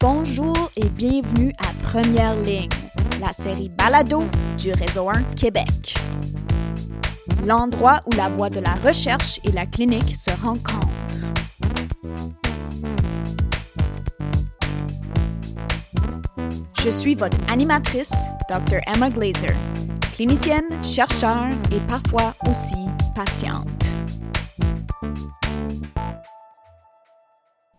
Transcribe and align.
Bonjour 0.00 0.70
et 0.76 0.88
bienvenue 0.90 1.52
à 1.58 1.72
Première 1.82 2.36
Ligne, 2.36 2.68
la 3.20 3.32
série 3.32 3.68
Balado 3.68 4.22
du 4.56 4.70
Réseau 4.70 5.10
1 5.10 5.24
Québec. 5.34 5.96
L'endroit 7.44 7.98
où 8.06 8.12
la 8.12 8.28
voie 8.28 8.48
de 8.48 8.60
la 8.60 8.74
recherche 8.74 9.40
et 9.42 9.50
la 9.50 9.66
clinique 9.66 10.14
se 10.14 10.30
rencontrent. 10.40 10.86
Je 16.80 16.90
suis 16.90 17.16
votre 17.16 17.36
animatrice, 17.50 18.28
Dr. 18.48 18.78
Emma 18.86 19.10
Glazer, 19.10 19.56
clinicienne, 20.14 20.68
chercheur 20.84 21.48
et 21.72 21.80
parfois 21.88 22.34
aussi 22.48 22.86
patiente. 23.16 23.97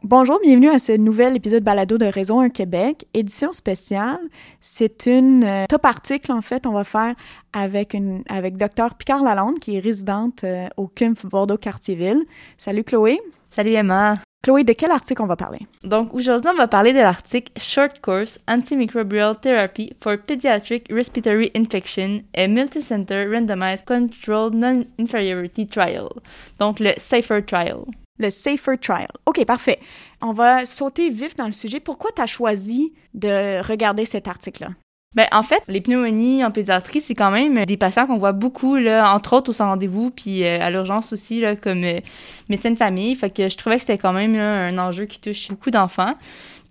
Bonjour, 0.10 0.39
bienvenue 0.41 0.71
à 0.71 0.80
ce 0.80 0.94
nouvel 0.94 1.36
épisode 1.36 1.62
balado 1.64 2.00
de 2.00 2.06
Réseau 2.06 2.39
1 2.39 2.50
Québec, 2.50 3.06
édition 3.14 3.52
spéciale. 3.52 4.18
C'est 4.60 5.06
une 5.06 5.43
euh, 5.43 5.65
top 5.70 5.86
article 5.86 6.32
en 6.32 6.42
fait, 6.42 6.65
on 6.65 6.71
va 6.71 6.84
faire 6.84 7.14
avec 7.54 7.93
une 7.93 8.24
avec 8.28 8.57
Dr 8.57 8.96
Picard 8.98 9.21
Lalonde 9.21 9.60
qui 9.60 9.75
est 9.75 9.79
résidente 9.79 10.43
euh, 10.43 10.65
au 10.78 10.87
CUMF 10.87 11.28
Bordeaux-Cartierville. 11.28 12.24
Salut 12.57 12.84
Chloé. 12.84 13.20
Salut 13.51 13.74
Emma. 13.74 14.18
Chloé, 14.43 14.64
de 14.64 14.74
quel 14.74 14.89
article 14.89 15.21
on 15.21 15.28
va 15.28 15.36
parler? 15.36 15.60
Donc 15.84 16.15
aujourd'hui, 16.15 16.50
on 16.51 16.57
va 16.57 16.68
parler 16.68 16.92
de 16.92 16.98
l'article 16.98 17.51
Short 17.60 18.01
Course 18.01 18.39
Antimicrobial 18.48 19.39
Therapy 19.39 19.93
for 20.01 20.18
Pediatric 20.18 20.87
Respiratory 20.92 21.51
Infection 21.56 22.23
a 22.36 22.48
Multicenter 22.48 23.28
Randomized 23.32 23.86
Controlled 23.86 24.56
Non-Inferiority 24.56 25.68
Trial. 25.68 26.10
Donc 26.57 26.79
le 26.79 26.93
SAFER 26.98 27.43
Trial. 27.46 27.86
Le 28.19 28.29
Safer 28.29 28.78
Trial. 28.78 29.07
OK, 29.25 29.43
parfait. 29.46 29.79
On 30.21 30.33
va 30.33 30.65
sauter 30.65 31.09
vif 31.09 31.36
dans 31.36 31.46
le 31.46 31.51
sujet. 31.51 31.79
Pourquoi 31.79 32.11
tu 32.16 32.22
as 32.22 32.25
choisi 32.25 32.94
de 33.14 33.66
regarder 33.66 34.06
cet 34.06 34.28
article-là? 34.28 34.70
Ben, 35.16 35.26
en 35.31 35.42
fait, 35.42 35.64
les 35.67 35.81
pneumonies 35.81 36.44
en 36.45 36.52
pédiatrie, 36.52 37.02
c'est 37.02 37.16
quand 37.16 37.31
même 37.31 37.66
des 37.66 37.78
patients 37.78 38.06
qu'on 38.06 38.20
voit 38.20 38.31
beaucoup, 38.31 38.76
là, 38.76 39.11
entre 39.11 39.34
autres 39.34 39.50
au 39.50 39.53
centre 39.53 39.72
rendez-vous, 39.72 40.11
puis 40.11 40.44
euh, 40.44 40.61
à 40.61 40.70
l'urgence 40.70 41.14
aussi, 41.14 41.39
là, 41.39 41.56
comme 41.56 41.84
euh, 41.84 42.00
médecin 42.48 42.70
de 42.70 42.76
famille. 42.76 43.16
Fait 43.16 43.31
que 43.31 43.50
je 43.50 43.58
trouvais 43.58 43.78
que 43.78 43.81
c'était 43.81 43.98
quand 43.98 44.14
même 44.14 44.36
un 44.36 44.78
enjeu 44.78 45.06
qui 45.06 45.20
touche 45.20 45.50
beaucoup 45.50 45.72
d'enfants. 45.72 46.14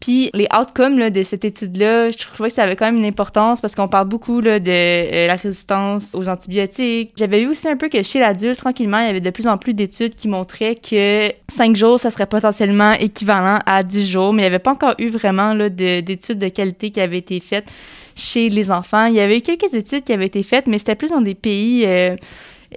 Puis 0.00 0.30
les 0.32 0.46
outcomes 0.56 1.10
de 1.10 1.22
cette 1.24 1.44
étude-là, 1.44 2.10
je 2.10 2.18
trouvais 2.18 2.50
que 2.50 2.54
ça 2.54 2.62
avait 2.62 2.77
quand 2.77 2.86
même 2.86 2.98
une 2.98 3.04
importance 3.04 3.60
parce 3.60 3.74
qu'on 3.74 3.88
parle 3.88 4.06
beaucoup 4.06 4.40
de 4.40 4.48
euh, 4.48 5.27
la 5.27 5.34
résistance 5.34 6.14
aux 6.14 6.28
antibiotiques. 6.28 7.12
J'avais 7.16 7.40
vu 7.40 7.48
aussi 7.48 7.68
un 7.68 7.77
peu 7.77 7.88
que 7.88 8.02
chez 8.02 8.20
l'adulte, 8.20 8.58
tranquillement, 8.58 9.00
il 9.00 9.06
y 9.06 9.10
avait 9.10 9.20
de 9.20 9.30
plus 9.30 9.48
en 9.48 9.58
plus 9.58 9.74
d'études 9.74 10.14
qui 10.14 10.28
montraient 10.28 10.77
que 10.77 11.32
5 11.52 11.74
jours, 11.74 11.98
ça 11.98 12.10
serait 12.10 12.27
potentiellement 12.27 12.92
équivalent 12.92 13.58
à 13.66 13.82
10 13.82 14.08
jours, 14.08 14.32
mais 14.32 14.42
il 14.42 14.44
n'y 14.44 14.55
avait 14.55 14.58
pas 14.60 14.72
encore 14.72 14.94
eu 14.98 15.08
vraiment 15.08 15.55
d'études 15.55 16.38
de, 16.38 16.48
qualité 16.48 16.90
qui 16.90 17.00
avaient 17.00 17.18
été 17.18 17.40
faites 17.40 17.66
chez 18.14 18.48
les 18.48 18.70
enfants. 18.70 19.06
Il 19.06 19.14
y 19.14 19.20
avait 19.20 19.38
eu 19.38 19.42
quelques 19.42 19.74
études 19.74 20.05
qui 20.05 20.12
avaient 20.12 20.27
été 20.27 20.42
faites, 20.44 20.66
mais 20.68 20.78
c'était 20.78 20.96
plus 20.96 21.10
dans 21.10 21.20
des 21.20 21.34
pays... 21.34 21.84
Euh, 21.86 22.14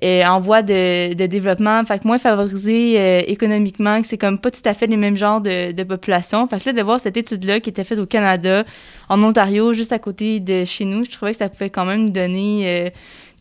euh, 0.03 0.23
en 0.23 0.39
voie 0.39 0.61
de, 0.61 1.13
de, 1.13 1.25
développement, 1.25 1.83
fait 1.83 2.05
moins 2.05 2.17
favorisé 2.17 2.97
euh, 2.97 3.21
économiquement, 3.27 4.01
que 4.01 4.07
c'est 4.07 4.17
comme 4.17 4.39
pas 4.39 4.49
tout 4.49 4.61
à 4.63 4.73
fait 4.73 4.87
les 4.87 4.95
mêmes 4.95 5.17
genres 5.17 5.41
de, 5.41 5.73
de 5.73 5.83
population. 5.83 6.47
Fait 6.47 6.59
que 6.59 6.69
là, 6.69 6.73
de 6.73 6.81
voir 6.81 6.99
cette 6.99 7.17
étude-là 7.17 7.59
qui 7.59 7.69
était 7.69 7.83
faite 7.83 7.99
au 7.99 8.05
Canada, 8.05 8.63
en 9.09 9.21
Ontario, 9.21 9.73
juste 9.73 9.91
à 9.91 9.99
côté 9.99 10.39
de 10.39 10.63
chez 10.63 10.85
nous, 10.85 11.03
je 11.03 11.11
trouvais 11.11 11.31
que 11.31 11.37
ça 11.37 11.49
pouvait 11.49 11.69
quand 11.69 11.85
même 11.85 12.09
donner 12.09 12.63
euh, 12.65 12.89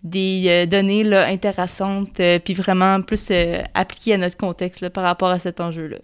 des 0.02 0.44
euh, 0.48 0.66
données 0.66 1.12
intéressantes, 1.14 2.20
puis 2.44 2.54
vraiment 2.54 3.02
plus 3.02 3.30
appliquées 3.74 4.14
à 4.14 4.18
notre 4.18 4.36
contexte 4.36 4.88
par 4.88 5.04
rapport 5.04 5.28
à 5.28 5.38
cet 5.38 5.60
enjeu-là. 5.60 5.98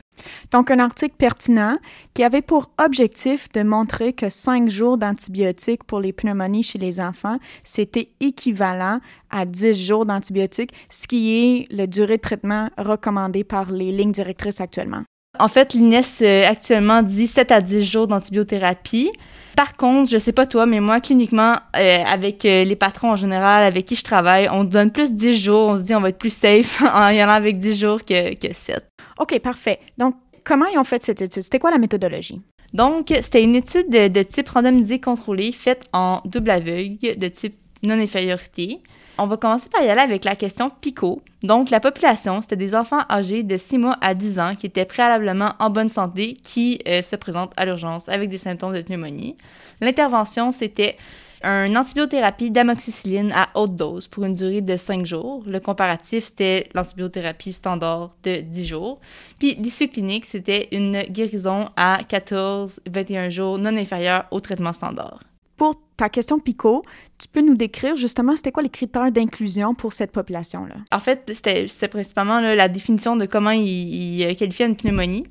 Donc, 0.51 0.71
un 0.71 0.79
article 0.79 1.15
pertinent 1.17 1.77
qui 2.15 2.25
avait 2.25 2.43
pour 2.43 2.71
objectif 2.83 3.51
de 3.53 3.63
montrer 3.63 4.13
que 4.13 4.29
cinq 4.29 4.69
jours 4.69 4.99
d'antibiotiques 4.99 5.85
pour 5.85 6.01
les 6.01 6.13
pneumonies 6.13 6.63
chez 6.63 6.79
les 6.79 7.01
enfants, 7.01 7.39
c'était 7.65 8.11
équivalent 8.21 9.01
à 9.31 9.45
10 9.45 9.87
jours 9.87 10.07
d'antibiotiques, 10.07 10.73
ce 10.91 11.07
qui 11.07 11.37
est 11.37 11.65
la 11.71 11.87
durée 11.87 12.17
de 12.17 12.23
traitement 12.23 12.71
recommandée 12.79 13.45
par 13.45 13.71
les 13.73 13.93
lignes 13.93 14.13
directrices 14.13 14.61
actuellement. 14.61 15.03
En 15.39 15.49
fait, 15.49 15.75
l'INES 15.75 16.03
euh, 16.23 16.47
actuellement 16.47 17.03
dit 17.03 17.27
7 17.27 17.53
à 17.53 17.61
10 17.61 17.85
jours 17.85 18.07
d'antibiothérapie. 18.07 19.11
Par 19.57 19.77
contre, 19.77 20.11
je 20.11 20.19
sais 20.19 20.33
pas 20.33 20.47
toi, 20.47 20.67
mais 20.67 20.81
moi, 20.81 21.01
cliniquement, 21.01 21.57
euh, 21.77 22.03
avec 22.05 22.45
euh, 22.45 22.65
les 22.65 22.77
patrons 22.77 23.13
en 23.13 23.17
général 23.17 23.65
avec 23.65 23.87
qui 23.87 23.95
je 23.95 24.05
travaille, 24.05 24.49
on 24.51 24.65
donne 24.65 24.91
plus 24.91 25.15
10 25.15 25.37
jours. 25.37 25.69
On 25.69 25.79
se 25.79 25.85
dit 25.85 25.95
on 25.95 26.01
va 26.01 26.11
être 26.11 26.19
plus 26.19 26.35
safe 26.35 26.83
en 26.95 27.09
y 27.09 27.21
allant 27.21 27.33
avec 27.33 27.59
10 27.59 27.79
jours 27.79 28.05
que, 28.05 28.35
que 28.35 28.53
7. 28.53 28.85
OK, 29.19 29.39
parfait. 29.41 29.81
Donc, 29.97 30.15
comment 30.45 30.67
ils 30.67 30.79
ont 30.79 30.85
fait 30.85 31.03
cette 31.03 31.23
étude? 31.23 31.43
C'était 31.43 31.59
quoi 31.59 31.71
la 31.71 31.79
méthodologie? 31.79 32.41
Donc, 32.75 33.07
c'était 33.09 33.43
une 33.43 33.55
étude 33.55 33.89
de, 33.89 34.23
type 34.23 34.49
randomisé 34.49 35.01
contrôlé 35.01 35.53
faite 35.53 35.87
en 35.93 36.21
double 36.25 36.51
aveugle 36.51 37.17
de 37.17 37.29
type 37.29 37.55
non-infériorité. 37.83 38.83
On 39.19 39.27
va 39.27 39.39
commencer 39.39 39.69
par 39.71 39.83
y 39.83 39.89
aller 39.89 40.01
avec 40.01 40.25
la 40.25 40.37
question 40.37 40.69
PICO. 40.69 41.23
Donc, 41.43 41.71
la 41.71 41.81
population, 41.81 42.43
c'était 42.43 42.57
des 42.57 42.75
enfants 42.75 43.01
âgés 43.09 43.43
de 43.43 43.57
6 43.57 43.79
mois 43.79 43.97
à 44.03 44.15
10 44.15 44.39
ans 44.39 44.55
qui 44.55 44.67
étaient 44.67 44.85
préalablement 44.85 45.55
en 45.59 45.71
bonne 45.71 45.89
santé 45.89 46.39
qui 46.43 46.81
euh, 46.87 47.01
se 47.01 47.17
présentent 47.17 47.55
à 47.57 47.65
l'urgence 47.65 48.09
avec 48.09 48.29
des 48.29 48.37
symptômes 48.39 48.75
de 48.75 48.83
pneumonie. 48.83 49.37
L'intervention, 49.81 50.53
c'était 50.53 50.97
un 51.43 51.75
antibiothérapie 51.77 52.51
d'amoxicilline 52.51 53.33
à 53.33 53.49
haute 53.55 53.77
dose 53.77 54.09
pour 54.09 54.25
une 54.25 54.35
durée 54.35 54.61
de 54.61 54.77
5 54.77 55.07
jours. 55.07 55.43
Le 55.47 55.61
comparatif, 55.61 56.25
c'était 56.25 56.69
l'antibiothérapie 56.75 57.53
standard 57.53 58.11
de 58.23 58.41
10 58.41 58.67
jours. 58.67 59.01
Puis 59.39 59.55
l'issue 59.55 59.89
clinique, 59.89 60.27
c'était 60.27 60.69
une 60.73 61.03
guérison 61.05 61.71
à 61.77 62.01
14-21 62.03 63.31
jours 63.31 63.59
non 63.59 63.77
inférieure 63.77 64.25
au 64.31 64.41
traitement 64.41 64.73
standard. 64.73 65.21
Pour 65.57 65.75
ta 65.97 66.09
question 66.09 66.39
PICO, 66.39 66.83
tu 67.19 67.29
peux 67.29 67.41
nous 67.41 67.55
décrire 67.55 67.97
justement 67.97 68.37
c'était 68.37 68.53
quoi 68.53 68.63
les 68.63 68.69
critères 68.69 69.11
d'inclusion 69.11 69.75
pour 69.75 69.93
cette 69.93 70.13
population-là? 70.13 70.75
En 70.93 71.01
fait, 71.01 71.23
c'était 71.33 71.67
principalement 71.89 72.41
la 72.41 72.69
définition 72.69 73.17
de 73.17 73.25
comment 73.27 73.51
il, 73.51 73.67
il 73.67 74.37
qualifiait 74.37 74.67
une 74.67 74.77
pneumonie. 74.77 75.27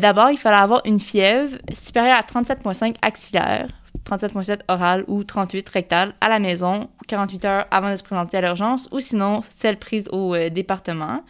D'abord, 0.00 0.30
il 0.30 0.38
fallait 0.38 0.56
avoir 0.56 0.80
une 0.84 1.00
fièvre 1.00 1.58
supérieure 1.72 2.16
à 2.16 2.22
37,5 2.22 2.94
axillaire, 3.02 3.68
37,7 4.08 4.60
oral 4.68 5.04
ou 5.08 5.24
38 5.24 5.68
rectal 5.68 6.14
à 6.20 6.28
la 6.28 6.38
maison 6.38 6.88
48 7.08 7.44
heures 7.44 7.66
avant 7.70 7.90
de 7.90 7.96
se 7.96 8.02
présenter 8.02 8.36
à 8.36 8.40
l'urgence 8.40 8.88
ou 8.92 9.00
sinon 9.00 9.42
celle 9.50 9.78
prise 9.78 10.08
au 10.12 10.34
euh, 10.34 10.50
département. 10.50 11.22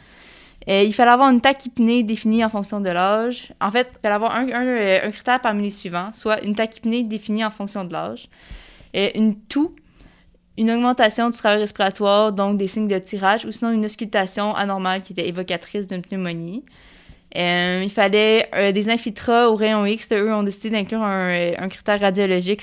Et 0.67 0.85
il 0.85 0.93
fallait 0.93 1.11
avoir 1.11 1.31
une 1.31 1.41
tachypnée 1.41 2.03
définie 2.03 2.45
en 2.45 2.49
fonction 2.49 2.81
de 2.81 2.89
l'âge. 2.89 3.53
En 3.61 3.71
fait, 3.71 3.89
il 3.93 3.99
fallait 4.01 4.15
avoir 4.15 4.35
un, 4.37 4.47
un, 4.49 5.11
critère 5.11 5.41
parmi 5.41 5.65
les 5.65 5.71
suivants, 5.71 6.11
soit 6.15 6.43
une 6.43 6.55
tachypnée 6.55 7.03
définie 7.03 7.45
en 7.45 7.51
fonction 7.51 7.85
de 7.85 7.93
l'âge, 7.93 8.29
et 8.95 9.19
une 9.19 9.35
toux, 9.35 9.73
une 10.59 10.71
augmentation 10.71 11.31
du 11.31 11.37
travail 11.37 11.59
respiratoire, 11.59 12.33
donc 12.33 12.59
des 12.59 12.69
signes 12.69 12.89
de 12.89 12.99
tirage, 12.99 13.45
ou 13.45 13.51
sinon 13.51 13.73
une 13.73 13.85
auscultation 13.87 14.55
anormale 14.55 15.03
qui 15.03 15.13
était 15.13 15.27
évocatrice 15.27 15.87
d'une 15.87 16.03
pneumonie. 16.03 16.65
Euh, 17.35 17.81
il 17.83 17.91
fallait 17.91 18.47
euh, 18.55 18.73
des 18.73 18.91
infiltrats 18.91 19.51
au 19.51 19.57
rayon 19.57 19.87
X. 19.87 20.13
Eux 20.13 20.35
ont 20.35 20.43
décidé 20.43 20.69
d'inclure 20.69 21.03
un, 21.03 21.31
euh, 21.31 21.69
critère 21.69 22.01
radiologique 22.01 22.63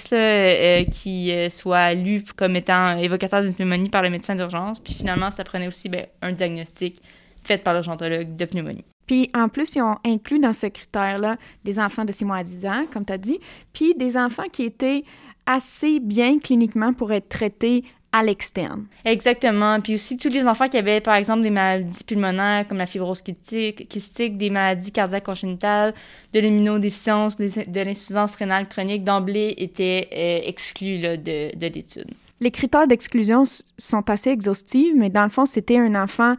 qui 0.92 1.34
soit 1.50 1.94
lu 1.96 2.24
comme 2.36 2.56
étant 2.56 2.98
évocateur 2.98 3.42
d'une 3.42 3.56
pneumonie 3.56 3.90
par 3.90 4.04
le 4.04 4.12
médecin 4.12 4.36
d'urgence. 4.36 4.80
Puis 4.80 4.94
finalement, 4.94 5.32
ça 5.32 5.44
prenait 5.44 5.68
aussi 5.68 5.90
ben, 5.90 6.06
un 6.22 6.32
diagnostic 6.32 7.02
fait 7.44 7.64
par 7.64 7.74
l'urgentologue 7.74 8.36
de 8.36 8.46
pneumonie. 8.46 8.86
Puis 9.08 9.30
en 9.34 9.50
plus, 9.50 9.76
ils 9.76 9.82
ont 9.82 9.98
inclus 10.06 10.40
dans 10.40 10.54
ce 10.54 10.68
critère-là 10.68 11.38
des 11.64 11.80
enfants 11.80 12.06
de 12.06 12.12
6 12.12 12.26
mois 12.26 12.38
à 12.38 12.44
10 12.44 12.66
ans, 12.68 12.86
comme 12.94 13.06
tu 13.06 13.14
as 13.14 13.18
dit, 13.18 13.40
puis 13.74 13.96
des 13.96 14.18
enfants 14.18 14.50
qui 14.52 14.64
étaient 14.64 15.04
assez 15.46 16.00
bien 16.00 16.38
cliniquement 16.38 16.94
pour 16.94 17.12
être 17.12 17.28
traités 17.28 17.84
à 18.12 18.24
l'externe. 18.24 18.86
Exactement. 19.06 19.80
Puis 19.82 19.96
aussi, 19.96 20.18
tous 20.18 20.30
les 20.30 20.48
enfants 20.48 20.68
qui 20.68 20.78
avaient, 20.78 21.02
par 21.02 21.16
exemple, 21.16 21.42
des 21.42 21.50
maladies 21.50 22.04
pulmonaires 22.04 22.68
comme 22.68 22.78
la 22.78 22.88
fibrose 22.88 23.22
kystique, 23.22 24.38
des 24.38 24.50
maladies 24.50 24.92
cardiaques 24.92 25.26
congénitales, 25.26 25.94
de 26.34 26.40
l'immunodéficience, 26.40 27.38
de 27.38 27.82
l'insuffisance 27.82 28.36
rénale 28.36 28.68
chronique, 28.68 29.04
d'emblée 29.04 29.54
étaient 29.58 30.08
euh, 30.12 30.48
exclus 30.48 31.00
là, 31.00 31.18
de, 31.18 31.56
de 31.56 31.68
l'étude. 31.68 32.12
Les 32.42 32.52
critères 32.52 32.88
d'exclusion 32.88 33.44
sont 33.78 34.10
assez 34.10 34.30
exhaustifs, 34.30 34.94
mais 34.96 35.10
dans 35.10 35.24
le 35.24 35.30
fond, 35.30 35.46
c'était 35.46 35.78
un 35.78 35.94
enfant 35.96 36.36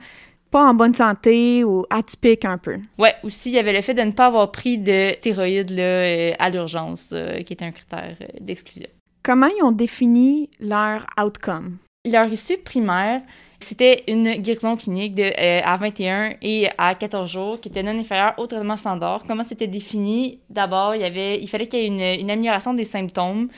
pas 0.51 0.69
en 0.69 0.75
bonne 0.75 0.95
santé 0.95 1.65
ou 1.65 1.85
atypique 1.91 2.45
un 2.45 2.59
peu. 2.59 2.79
Ouais, 2.99 3.15
aussi, 3.23 3.51
il 3.51 3.55
y 3.55 3.59
avait 3.59 3.73
le 3.73 3.83
fait 3.83 3.95
de 3.95 4.03
ne 4.03 4.11
pas 4.11 4.27
avoir 4.27 4.51
pris 4.51 4.79
de 4.79 5.13
stéroïdes 5.19 5.71
là, 5.71 5.83
euh, 5.83 6.33
à 6.39 6.51
l'urgence, 6.51 7.11
euh, 7.13 7.43
qui 7.43 7.53
est 7.53 7.63
un 7.63 7.71
critère 7.71 8.17
d'exclusion. 8.41 8.89
Comment 9.23 9.49
ils 9.59 9.63
ont 9.63 9.73
défini 9.73 10.49
leur 10.61 11.07
outcome? 11.23 11.77
Leur 12.11 12.27
issue 12.33 12.57
primaire, 12.57 13.21
c'était 13.61 14.05
une 14.09 14.37
guérison 14.37 14.77
clinique 14.77 15.15
de, 15.15 15.23
euh, 15.23 15.61
à 15.63 15.77
21 15.77 16.31
et 16.41 16.69
à 16.79 16.95
14 16.95 17.31
jours 17.31 17.61
qui 17.61 17.69
était 17.69 17.83
non 17.83 17.99
inférieure 17.99 18.35
au 18.39 18.47
traitement 18.47 18.77
standard. 18.77 19.23
Comment 19.29 19.45
c'était 19.45 19.67
défini? 19.67 20.41
D'abord, 20.49 20.95
il, 20.95 21.03
y 21.03 21.05
avait, 21.05 21.41
il 21.41 21.49
fallait 21.49 21.67
qu'il 21.67 21.81
y 21.81 21.83
ait 21.83 21.87
une, 21.87 22.23
une, 22.23 22.31
amélioration 22.31 22.73
des 22.73 22.85
symptômes 22.85 23.49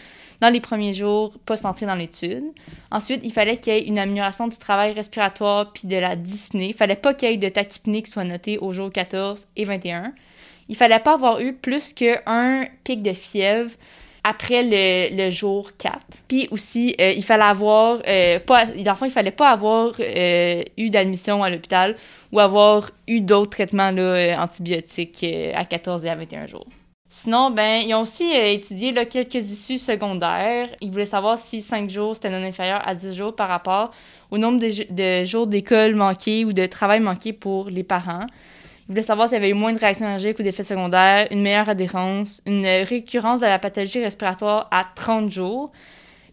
dans 0.42 0.48
les 0.48 0.60
premiers 0.60 0.92
jours 0.92 1.32
post-entrée 1.46 1.86
dans 1.86 1.94
l'étude. 1.94 2.42
Ensuite, 2.90 3.20
il 3.22 3.32
fallait 3.32 3.58
qu'il 3.58 3.72
y 3.72 3.76
ait 3.76 3.84
une 3.86 3.96
amélioration 3.96 4.48
du 4.48 4.58
travail 4.58 4.92
respiratoire 4.92 5.72
puis 5.72 5.86
de 5.86 5.96
la 5.96 6.16
dyspnée. 6.16 6.70
Il 6.70 6.74
fallait 6.74 6.96
pas 6.96 7.14
qu'il 7.14 7.30
y 7.30 7.34
ait 7.34 7.36
de 7.36 7.48
tachypnée 7.48 8.02
qui 8.02 8.10
soit 8.10 8.24
notée 8.24 8.58
au 8.58 8.72
jour 8.72 8.90
14 8.90 9.46
et 9.54 9.64
21. 9.64 10.12
il 10.68 10.74
fallait 10.74 10.98
pas 10.98 11.14
avoir 11.14 11.40
eu 11.40 11.52
plus 11.52 11.92
qu'un 11.92 12.66
pic 12.82 13.02
de 13.02 13.12
fièvre 13.12 13.70
après 14.24 14.64
le, 15.14 15.30
jour 15.30 15.70
4. 15.78 15.96
Puis 16.26 16.48
aussi, 16.50 16.96
euh, 17.00 17.12
il 17.12 17.22
fallait 17.22 17.44
avoir, 17.44 18.00
euh, 18.08 18.40
pas, 18.40 18.66
il 18.76 19.10
fallait 19.10 19.30
pas 19.30 19.50
avoir 19.50 19.92
euh, 20.00 20.62
eu 20.76 20.90
d'admission 20.90 21.44
à 21.44 21.50
l'hôpital 21.50 21.96
ou 22.32 22.40
avoir 22.40 22.90
eu 23.06 23.20
d'autres 23.20 23.50
traitements 23.50 23.92
là, 23.92 24.42
antibiotiques 24.42 25.24
à 25.54 25.64
14 25.64 26.04
et 26.04 26.08
à 26.08 26.16
21 26.16 26.46
jours. 26.48 26.66
Sinon, 27.14 27.50
ben, 27.50 27.82
ils 27.86 27.94
ont 27.94 28.00
aussi 28.00 28.24
étudié 28.32 28.90
là, 28.90 29.04
quelques 29.04 29.34
issues 29.34 29.76
secondaires. 29.76 30.70
Ils 30.80 30.90
voulaient 30.90 31.04
savoir 31.04 31.38
si 31.38 31.60
5 31.60 31.90
jours 31.90 32.14
c'était 32.14 32.30
non 32.30 32.42
inférieur 32.42 32.80
à 32.88 32.94
10 32.94 33.14
jours 33.14 33.36
par 33.36 33.50
rapport 33.50 33.90
au 34.30 34.38
nombre 34.38 34.58
de, 34.58 35.24
jours 35.26 35.46
d'école 35.46 35.94
manqués 35.94 36.46
ou 36.46 36.54
de 36.54 36.64
travail 36.64 37.00
manqué 37.00 37.34
pour 37.34 37.68
les 37.68 37.84
parents. 37.84 38.26
Il 38.88 38.92
voulait 38.92 39.02
savoir 39.02 39.28
s'il 39.28 39.36
y 39.36 39.38
avait 39.38 39.50
eu 39.50 39.54
moins 39.54 39.74
de 39.74 39.78
réactions 39.78 40.06
allergiques 40.06 40.38
ou 40.38 40.42
d'effets 40.42 40.62
secondaires, 40.62 41.28
une 41.30 41.42
meilleure 41.42 41.68
adhérence, 41.68 42.40
une 42.46 42.66
récurrence 42.66 43.40
de 43.40 43.46
la 43.46 43.58
pathologie 43.58 44.02
respiratoire 44.02 44.68
à 44.70 44.86
30 44.96 45.30
jours, 45.30 45.70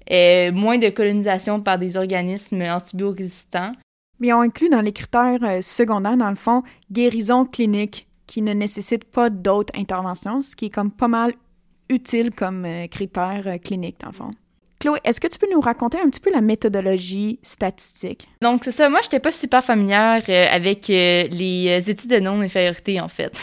et 0.08 0.50
moins 0.52 0.78
de 0.78 0.90
colonisation 0.90 1.60
par 1.60 1.78
des 1.78 1.98
organismes 1.98 2.62
antibiorésistants. 2.62 3.74
Mais 4.20 4.31
on 4.31 4.40
inclut 4.40 4.70
dans 4.70 4.81
les 4.81 4.94
critères 4.94 5.44
euh, 5.44 5.62
secondaires, 5.62 6.18
dans 6.18 6.30
le 6.30 6.36
fond, 6.36 6.64
guérison 6.90 7.46
clinique 7.46 8.08
qui 8.30 8.42
ne 8.44 8.54
nécessite 8.54 9.06
pas 9.06 9.30
d'autres 9.30 9.74
interventions, 9.76 10.42
ce 10.42 10.56
qui 10.56 10.66
est 10.66 10.70
comme 10.70 10.92
pas 10.92 11.08
mal 11.08 11.34
utile 11.90 12.30
comme 12.30 12.64
euh, 12.66 12.88
critère 12.88 13.44
euh, 13.48 13.58
clinique, 13.58 14.00
dans 14.00 14.10
le 14.10 14.14
fond. 14.14 14.31
Chloé, 14.80 15.00
est-ce 15.04 15.20
que 15.20 15.28
tu 15.28 15.38
peux 15.40 15.52
nous 15.52 15.60
raconter 15.60 16.00
un 16.00 16.10
petit 16.10 16.22
peu 16.22 16.31
la 16.31 16.40
méthodologie 16.40 17.40
statistique? 17.42 18.30
Donc, 18.42 18.64
c'est 18.64 18.72
ça. 18.72 18.88
Moi, 18.88 19.00
je 19.02 19.08
n'étais 19.08 19.20
pas 19.20 19.31
super 19.31 19.64
familière 19.64 20.24
euh, 20.30 20.46
avec 20.50 20.90
euh, 20.90 21.28
les 21.28 21.90
études 21.90 22.12
de 22.12 22.20
non-infériorité, 22.20 23.02
en 23.02 23.10
fait. 23.10 23.36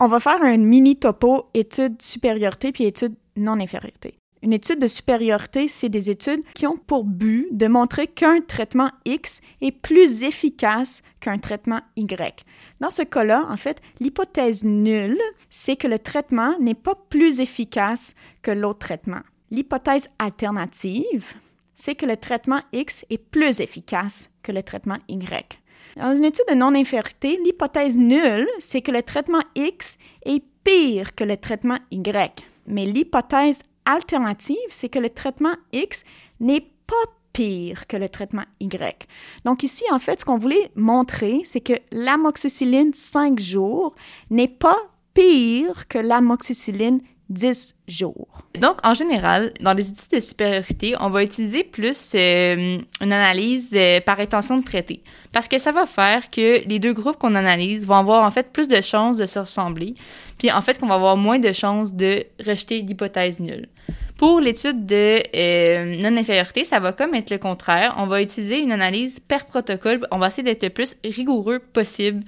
On 0.00 0.08
va 0.08 0.20
faire 0.20 0.42
un 0.42 0.58
mini 0.58 0.96
topo 0.96 1.48
études 1.54 2.02
supériorité 2.02 2.72
puis 2.72 2.84
études 2.84 3.14
non-infériorité. 3.36 4.18
Une 4.42 4.52
étude 4.52 4.78
de 4.78 4.86
supériorité, 4.86 5.66
c'est 5.68 5.88
des 5.88 6.10
études 6.10 6.42
qui 6.54 6.66
ont 6.66 6.76
pour 6.76 7.04
but 7.04 7.48
de 7.52 7.66
montrer 7.68 8.06
qu'un 8.06 8.40
traitement 8.40 8.90
X 9.04 9.40
est 9.60 9.72
plus 9.72 10.22
efficace 10.22 11.02
qu'un 11.20 11.38
traitement 11.38 11.80
Y. 11.96 12.44
Dans 12.80 12.90
ce 12.90 13.02
cas-là, 13.02 13.46
en 13.48 13.56
fait, 13.56 13.80
l'hypothèse 13.98 14.62
nulle, 14.62 15.18
c'est 15.48 15.76
que 15.76 15.88
le 15.88 15.98
traitement 15.98 16.58
n'est 16.60 16.74
pas 16.74 16.94
plus 17.08 17.40
efficace 17.40 18.14
que 18.42 18.50
l'autre 18.50 18.80
traitement. 18.80 19.22
L'hypothèse 19.50 20.10
alternative, 20.18 21.34
c'est 21.74 21.94
que 21.94 22.06
le 22.06 22.16
traitement 22.16 22.60
X 22.72 23.06
est 23.10 23.18
plus 23.18 23.60
efficace 23.60 24.30
que 24.42 24.52
le 24.52 24.62
traitement 24.62 24.98
Y. 25.08 25.58
Dans 25.96 26.14
une 26.14 26.26
étude 26.26 26.44
de 26.50 26.54
non-infériorité, 26.54 27.38
l'hypothèse 27.42 27.96
nulle, 27.96 28.48
c'est 28.58 28.82
que 28.82 28.90
le 28.90 29.02
traitement 29.02 29.42
X 29.54 29.96
est 30.26 30.44
pire 30.62 31.14
que 31.14 31.24
le 31.24 31.38
traitement 31.38 31.78
Y. 31.90 32.44
Mais 32.66 32.84
l'hypothèse 32.84 33.60
alternative, 33.86 34.56
c'est 34.68 34.88
que 34.88 34.98
le 34.98 35.10
traitement 35.10 35.54
X 35.72 36.04
n'est 36.40 36.60
pas 36.86 36.94
pire 37.32 37.86
que 37.86 37.96
le 37.96 38.08
traitement 38.08 38.44
Y. 38.60 39.06
Donc 39.44 39.62
ici, 39.62 39.84
en 39.90 39.98
fait, 39.98 40.20
ce 40.20 40.24
qu'on 40.24 40.38
voulait 40.38 40.70
montrer, 40.74 41.40
c'est 41.44 41.60
que 41.60 41.74
l'amoxicilline 41.92 42.92
5 42.92 43.38
jours 43.40 43.94
n'est 44.30 44.48
pas 44.48 44.76
pire 45.14 45.88
que 45.88 45.98
l'amoxicilline 45.98 47.00
10 47.28 47.74
jours. 47.88 48.42
Donc, 48.60 48.78
en 48.84 48.94
général, 48.94 49.52
dans 49.60 49.72
les 49.72 49.88
études 49.88 50.10
de 50.12 50.20
supériorité, 50.20 50.94
on 51.00 51.10
va 51.10 51.24
utiliser 51.24 51.64
plus 51.64 52.12
euh, 52.14 52.78
une 53.00 53.12
analyse 53.12 53.70
euh, 53.74 54.00
par 54.00 54.20
intention 54.20 54.58
de 54.58 54.64
traiter. 54.64 55.02
Parce 55.32 55.48
que 55.48 55.58
ça 55.58 55.72
va 55.72 55.86
faire 55.86 56.30
que 56.30 56.66
les 56.66 56.78
deux 56.78 56.92
groupes 56.92 57.18
qu'on 57.18 57.34
analyse 57.34 57.86
vont 57.86 57.96
avoir 57.96 58.24
en 58.24 58.30
fait 58.30 58.52
plus 58.52 58.68
de 58.68 58.80
chances 58.80 59.16
de 59.16 59.26
se 59.26 59.40
ressembler. 59.40 59.94
Puis 60.38 60.52
en 60.52 60.60
fait, 60.60 60.78
qu'on 60.78 60.86
va 60.86 60.94
avoir 60.94 61.16
moins 61.16 61.40
de 61.40 61.52
chances 61.52 61.92
de 61.92 62.24
rejeter 62.44 62.80
l'hypothèse 62.82 63.40
nulle. 63.40 63.68
Pour 64.16 64.40
l'étude 64.40 64.86
de 64.86 65.22
euh, 65.34 65.96
non-infériorité, 66.02 66.64
ça 66.64 66.80
va 66.80 66.92
comme 66.92 67.14
être 67.14 67.30
le 67.30 67.38
contraire. 67.38 67.94
On 67.98 68.06
va 68.06 68.22
utiliser 68.22 68.60
une 68.60 68.72
analyse 68.72 69.20
per 69.20 69.44
protocole. 69.46 70.06
On 70.10 70.18
va 70.18 70.28
essayer 70.28 70.42
d'être 70.42 70.62
le 70.62 70.70
plus 70.70 70.96
rigoureux 71.04 71.58
possible 71.58 72.24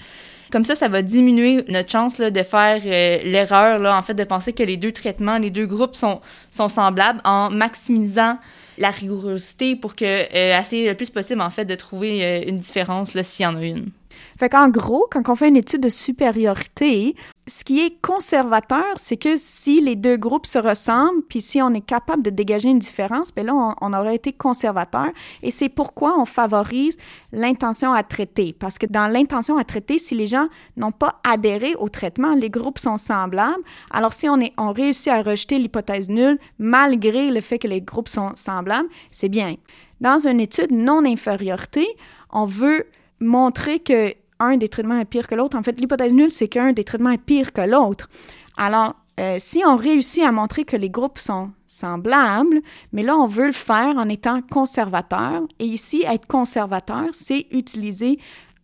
comme 0.50 0.64
ça, 0.64 0.74
ça 0.74 0.88
va 0.88 1.02
diminuer 1.02 1.64
notre 1.68 1.90
chance 1.90 2.18
là, 2.18 2.30
de 2.30 2.42
faire 2.42 2.80
euh, 2.84 3.22
l'erreur, 3.24 3.80
en 3.94 4.02
fait, 4.02 4.14
de 4.14 4.24
penser 4.24 4.52
que 4.52 4.62
les 4.62 4.76
deux 4.76 4.92
traitements, 4.92 5.38
les 5.38 5.50
deux 5.50 5.66
groupes 5.66 5.94
sont, 5.94 6.20
sont 6.50 6.68
semblables 6.68 7.20
en 7.24 7.50
maximisant 7.50 8.38
la 8.78 8.90
rigourosité 8.90 9.76
pour 9.76 9.94
que 9.94 10.04
euh, 10.04 10.58
essayer 10.58 10.88
le 10.88 10.94
plus 10.94 11.10
possible, 11.10 11.42
en 11.42 11.50
fait, 11.50 11.64
de 11.64 11.74
trouver 11.74 12.24
euh, 12.24 12.44
une 12.46 12.58
différence 12.58 13.10
s'il 13.20 13.44
y 13.44 13.46
en 13.46 13.56
a 13.56 13.64
une. 13.64 13.90
Fait 14.38 14.48
qu'en 14.48 14.68
gros, 14.68 15.06
quand 15.10 15.28
on 15.28 15.34
fait 15.34 15.48
une 15.48 15.56
étude 15.56 15.82
de 15.82 15.88
supériorité, 15.88 17.14
ce 17.48 17.64
qui 17.64 17.80
est 17.80 18.00
conservateur, 18.02 18.84
c'est 18.96 19.16
que 19.16 19.36
si 19.36 19.80
les 19.80 19.96
deux 19.96 20.16
groupes 20.16 20.46
se 20.46 20.58
ressemblent, 20.58 21.22
puis 21.28 21.40
si 21.40 21.62
on 21.62 21.72
est 21.72 21.84
capable 21.84 22.22
de 22.22 22.30
dégager 22.30 22.68
une 22.68 22.78
différence, 22.78 23.34
bien 23.34 23.44
là, 23.44 23.74
on, 23.80 23.92
aurait 23.94 24.16
été 24.16 24.32
conservateur. 24.32 25.08
Et 25.42 25.50
c'est 25.50 25.70
pourquoi 25.70 26.20
on 26.20 26.26
favorise 26.26 26.98
l'intention 27.32 27.92
à 27.92 28.02
traiter. 28.02 28.54
Parce 28.58 28.78
que 28.78 28.86
dans 28.86 29.10
l'intention 29.10 29.56
à 29.56 29.64
traiter, 29.64 29.98
si 29.98 30.14
les 30.14 30.26
gens 30.26 30.48
n'ont 30.76 30.92
pas 30.92 31.20
adhéré 31.24 31.74
au 31.76 31.88
traitement, 31.88 32.34
les 32.34 32.50
groupes 32.50 32.78
sont 32.78 32.98
semblables. 32.98 33.62
Alors 33.90 34.12
si 34.12 34.28
on, 34.28 34.38
est, 34.40 34.52
on 34.58 34.72
réussit 34.72 35.08
à 35.08 35.22
rejeter 35.22 35.58
l'hypothèse 35.58 36.10
nulle, 36.10 36.38
malgré 36.58 37.30
le 37.30 37.40
fait 37.40 37.58
que 37.58 37.68
les 37.68 37.80
groupes 37.80 38.08
sont 38.08 38.32
semblables, 38.34 38.88
c'est 39.10 39.30
bien. 39.30 39.56
Dans 40.00 40.26
une 40.28 40.40
étude 40.40 40.70
non-infériorité, 40.70 41.86
on 42.30 42.44
veut 42.44 42.86
montrer 43.20 43.80
que 43.80 44.14
un 44.40 44.56
des 44.56 44.68
traitements 44.68 44.98
est 44.98 45.04
pire 45.04 45.26
que 45.26 45.34
l'autre. 45.34 45.56
En 45.56 45.62
fait, 45.62 45.80
l'hypothèse 45.80 46.14
nulle, 46.14 46.32
c'est 46.32 46.48
qu'un 46.48 46.72
des 46.72 46.84
traitements 46.84 47.10
est 47.10 47.18
pire 47.18 47.52
que 47.52 47.60
l'autre. 47.60 48.08
Alors, 48.56 48.94
euh, 49.18 49.36
si 49.38 49.62
on 49.66 49.76
réussit 49.76 50.22
à 50.22 50.30
montrer 50.30 50.64
que 50.64 50.76
les 50.76 50.90
groupes 50.90 51.18
sont 51.18 51.50
semblables, 51.66 52.60
mais 52.92 53.02
là, 53.02 53.16
on 53.16 53.26
veut 53.26 53.46
le 53.46 53.52
faire 53.52 53.96
en 53.96 54.08
étant 54.08 54.40
conservateur. 54.42 55.42
Et 55.58 55.66
ici, 55.66 56.04
être 56.06 56.26
conservateur, 56.26 57.06
c'est 57.12 57.46
utiliser 57.50 58.18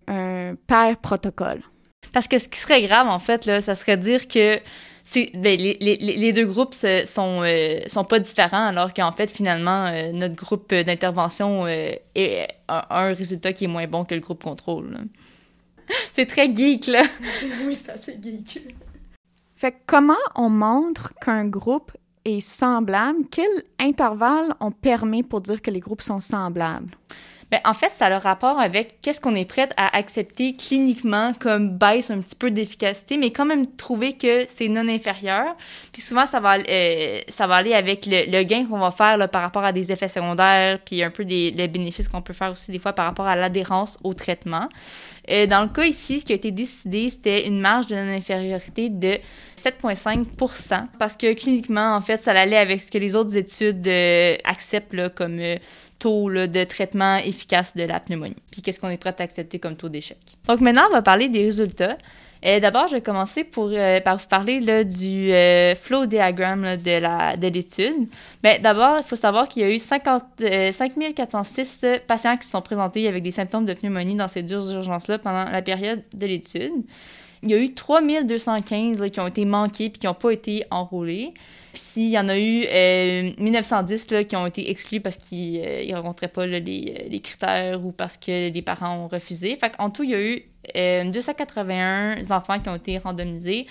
un 0.06 0.54
pair 0.66 0.96
protocole. 0.98 1.60
Parce 2.14 2.28
que 2.28 2.38
ce 2.38 2.48
qui 2.48 2.60
serait 2.60 2.80
grave, 2.80 3.08
en 3.08 3.18
fait, 3.18 3.44
là, 3.44 3.60
ça 3.60 3.74
serait 3.74 3.96
dire 3.96 4.28
que 4.28 4.60
ben, 5.34 5.58
les, 5.60 5.76
les, 5.80 5.96
les, 5.96 6.32
deux 6.32 6.46
groupes 6.46 6.74
sont, 6.74 7.42
euh, 7.42 7.80
sont 7.88 8.04
pas 8.04 8.20
différents, 8.20 8.68
alors 8.68 8.94
qu'en 8.94 9.10
fait, 9.10 9.30
finalement, 9.30 9.86
euh, 9.86 10.12
notre 10.12 10.36
groupe 10.36 10.72
d'intervention 10.72 11.66
est 11.66 12.48
a 12.68 13.00
un 13.04 13.12
résultat 13.14 13.52
qui 13.52 13.64
est 13.64 13.68
moins 13.68 13.88
bon 13.88 14.04
que 14.04 14.14
le 14.14 14.20
groupe 14.20 14.44
contrôle. 14.44 14.96
c'est 16.12 16.26
très 16.26 16.48
geek, 16.54 16.86
là. 16.86 17.02
oui, 17.66 17.74
c'est 17.76 17.90
assez 17.90 18.18
geek. 18.22 18.64
Fait 19.56 19.74
comment 19.84 20.14
on 20.36 20.48
montre 20.48 21.12
qu'un 21.20 21.46
groupe 21.46 21.92
est 22.24 22.40
semblable? 22.40 23.18
Quel 23.30 23.50
intervalle 23.80 24.54
on 24.60 24.70
permet 24.70 25.24
pour 25.24 25.40
dire 25.40 25.60
que 25.60 25.70
les 25.72 25.80
groupes 25.80 26.00
sont 26.00 26.20
semblables? 26.20 26.96
Bien, 27.54 27.60
en 27.64 27.74
fait, 27.74 27.90
ça 27.90 28.06
a 28.06 28.10
le 28.10 28.16
rapport 28.16 28.58
avec 28.58 29.00
qu'est-ce 29.00 29.20
qu'on 29.20 29.36
est 29.36 29.44
prêt 29.44 29.68
à 29.76 29.96
accepter 29.96 30.56
cliniquement 30.56 31.32
comme 31.38 31.76
baisse 31.78 32.10
un 32.10 32.18
petit 32.18 32.34
peu 32.34 32.50
d'efficacité, 32.50 33.16
mais 33.16 33.30
quand 33.30 33.44
même 33.44 33.76
trouver 33.76 34.14
que 34.14 34.44
c'est 34.48 34.66
non 34.66 34.88
inférieur. 34.88 35.54
Puis 35.92 36.02
souvent, 36.02 36.26
ça 36.26 36.40
va, 36.40 36.56
euh, 36.58 37.20
ça 37.28 37.46
va 37.46 37.54
aller 37.54 37.72
avec 37.72 38.06
le, 38.06 38.42
gain 38.42 38.66
qu'on 38.66 38.78
va 38.78 38.90
faire 38.90 39.28
par 39.30 39.42
rapport 39.42 39.62
à 39.62 39.72
des 39.72 39.92
effets 39.92 40.08
secondaires, 40.08 40.80
puis 40.84 41.04
un 41.04 41.10
peu 41.10 41.24
des 41.24 41.52
les 41.52 41.68
bénéfices 41.68 42.08
qu'on 42.08 42.22
peut 42.22 42.32
faire 42.32 42.50
aussi 42.50 42.72
des 42.72 42.80
fois 42.80 42.92
par 42.92 43.04
rapport 43.04 43.26
à 43.26 43.36
l'adhérence 43.36 43.98
au 44.02 44.14
traitement. 44.14 44.68
Euh, 45.30 45.46
dans 45.46 45.62
le 45.62 45.68
cas 45.68 45.84
ici, 45.84 46.20
ce 46.20 46.24
qui 46.24 46.32
a 46.32 46.34
été 46.34 46.50
décidé, 46.50 47.08
c'était 47.08 47.46
une 47.46 47.60
marge 47.60 47.86
de 47.86 47.94
non-infériorité 47.94 48.88
de 48.88 49.18
7,5% 49.56 50.86
parce 50.98 51.16
que 51.16 51.32
cliniquement, 51.34 51.94
en 51.94 52.00
fait, 52.00 52.18
ça 52.18 52.32
allait 52.32 52.58
avec 52.58 52.80
ce 52.80 52.90
que 52.90 52.98
les 52.98 53.14
autres 53.14 53.36
études 53.36 53.86
euh, 53.86 54.36
acceptent 54.44 55.14
comme 55.14 55.40
taux 56.04 56.28
de 56.28 56.64
traitement 56.64 57.16
efficace 57.16 57.74
de 57.74 57.82
la 57.82 57.98
pneumonie. 57.98 58.36
Puis 58.52 58.60
qu'est-ce 58.60 58.78
qu'on 58.78 58.90
est 58.90 58.98
prêt 58.98 59.14
à 59.18 59.22
accepter 59.22 59.58
comme 59.58 59.74
taux 59.74 59.88
d'échec? 59.88 60.18
Donc 60.46 60.60
maintenant, 60.60 60.82
on 60.90 60.92
va 60.92 61.00
parler 61.00 61.30
des 61.30 61.44
résultats. 61.44 61.96
Euh, 62.44 62.60
d'abord, 62.60 62.88
je 62.88 62.96
vais 62.96 63.00
commencer 63.00 63.42
pour, 63.42 63.70
euh, 63.72 64.00
par 64.02 64.18
vous 64.18 64.26
parler 64.26 64.60
là, 64.60 64.84
du 64.84 65.32
euh, 65.32 65.74
flow 65.74 66.04
diagram 66.04 66.76
de, 66.76 67.00
la, 67.00 67.38
de 67.38 67.48
l'étude. 67.48 68.06
Ben, 68.42 68.60
d'abord, 68.60 68.98
il 68.98 69.04
faut 69.04 69.16
savoir 69.16 69.48
qu'il 69.48 69.62
y 69.62 69.64
a 69.64 69.70
eu 69.70 69.78
50, 69.78 70.22
5406 70.72 71.86
patients 72.06 72.36
qui 72.36 72.44
se 72.44 72.50
sont 72.50 72.60
présentés 72.60 73.08
avec 73.08 73.22
des 73.22 73.30
symptômes 73.30 73.64
de 73.64 73.72
pneumonie 73.72 74.14
dans 74.14 74.28
ces 74.28 74.42
deux 74.42 74.74
urgences-là 74.74 75.16
pendant 75.16 75.50
la 75.50 75.62
période 75.62 76.02
de 76.12 76.26
l'étude. 76.26 76.84
Il 77.42 77.50
y 77.50 77.54
a 77.54 77.58
eu 77.58 77.72
3215 77.72 79.10
qui 79.10 79.20
ont 79.20 79.26
été 79.26 79.46
manqués 79.46 79.88
puis 79.88 80.00
qui 80.00 80.06
n'ont 80.06 80.12
pas 80.12 80.32
été 80.32 80.66
enrôlés. 80.70 81.30
Puis 81.74 81.82
il 81.96 82.10
y 82.10 82.18
en 82.18 82.28
a 82.28 82.38
eu 82.38 82.66
1910 83.38 84.06
qui 84.28 84.36
ont 84.36 84.46
été 84.46 84.70
exclus 84.70 85.00
parce 85.00 85.16
qu'ils 85.16 85.60
ne 85.60 85.94
rencontraient 85.96 86.28
pas 86.28 86.46
les, 86.46 86.60
les, 86.60 87.20
critères 87.20 87.84
ou 87.84 87.92
parce 87.92 88.16
que 88.16 88.50
les 88.50 88.62
parents 88.62 88.96
ont 89.04 89.08
refusé. 89.08 89.56
Fait 89.56 89.72
en 89.78 89.90
tout, 89.90 90.04
il 90.04 90.10
y 90.10 90.14
a 90.14 90.20
eu 90.22 90.42
281 91.10 92.18
euh, 92.18 92.34
enfants 92.34 92.58
qui 92.58 92.68
ont 92.68 92.76
été 92.76 92.98
randomisés. 92.98 93.66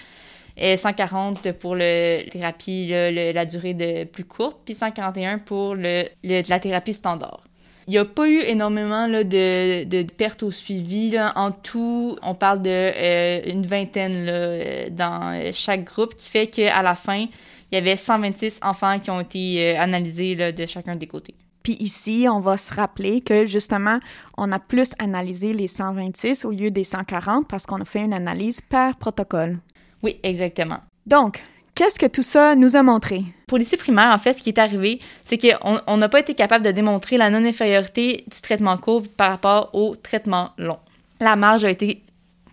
Et 0.56 0.78
140 0.78 1.52
pour 1.54 1.76
le 1.76 2.30
thérapie, 2.30 2.90
la 2.90 3.46
durée 3.46 3.74
de 3.74 4.04
plus 4.04 4.24
courte, 4.24 4.60
puis 4.64 4.76
141 4.76 5.40
pour 5.40 5.74
le, 5.74 6.06
la 6.24 6.60
thérapie 6.60 6.94
standard. 6.94 7.44
Il 7.88 7.92
n'y 7.92 7.98
a 7.98 8.06
pas 8.06 8.30
eu 8.30 8.40
énormément 8.40 9.08
là, 9.08 9.24
de, 9.24 9.84
de, 9.84 10.04
pertes 10.04 10.44
au 10.44 10.52
suivi. 10.52 11.10
Là. 11.10 11.34
En 11.36 11.52
tout, 11.52 12.18
on 12.22 12.34
parle 12.34 12.62
de 12.62 12.70
euh, 12.70 13.42
une 13.46 13.66
vingtaine 13.66 14.26
là, 14.26 14.32
euh, 14.32 14.90
dans 14.90 15.52
chaque 15.54 15.84
groupe, 15.84 16.16
qui 16.16 16.30
fait 16.30 16.48
qu'à 16.48 16.82
la 16.82 16.96
fin, 16.96 17.26
il 17.74 17.78
y 17.78 17.80
avait 17.80 17.96
126 17.96 18.60
enfants 18.62 19.00
qui 19.00 19.10
ont 19.10 19.20
été 19.20 19.76
analysés 19.76 20.36
là, 20.36 20.52
de 20.52 20.64
chacun 20.68 20.96
des 20.96 21.08
côtés. 21.08 21.34
Puis 21.64 21.76
ici, 21.80 22.28
on 22.30 22.40
va 22.40 22.56
se 22.56 22.72
rappeler 22.72 23.22
que 23.22 23.48
justement, 23.48 23.98
on 24.38 24.52
a 24.52 24.60
plus 24.60 24.92
analysé 25.00 25.54
les 25.54 25.66
126 25.66 26.46
au 26.46 26.52
lieu 26.52 26.70
des 26.70 26.84
140 26.84 27.48
parce 27.48 27.66
qu'on 27.66 27.82
a 27.82 27.86
fait 27.86 28.02
une 28.02 28.14
analyse 28.14 28.62
par 28.62 28.96
protocole. 28.98 29.58
Oui, 30.04 30.20
exactement. 30.22 30.82
Donc, 31.08 31.42
qu'est-ce 31.74 31.98
que 31.98 32.06
tout 32.06 32.22
ça 32.22 32.56
nous 32.56 32.76
a 32.76 32.84
montré? 32.84 33.24
Pour 33.48 33.58
lycée 33.58 33.78
primaire, 33.78 34.14
en 34.14 34.20
fait, 34.20 34.36
ce 34.36 34.44
qui 34.44 34.50
est 34.50 34.60
arrivé, 34.60 35.00
c'est 35.26 35.40
qu'on 35.40 35.98
n'a 35.98 36.10
pas 36.10 36.20
été 36.20 36.36
capable 36.36 36.64
de 36.64 36.72
démontrer 36.72 37.18
la 37.18 37.32
non-infériorité 37.32 38.24
du 38.32 38.42
traitement 38.42 38.78
court 38.78 39.02
par 39.18 39.32
rapport 39.32 39.72
au 39.74 39.96
traitement 39.96 40.52
long. 40.60 40.78
La 41.20 41.36
marge 41.36 41.66
a 41.66 41.72
été 41.72 42.03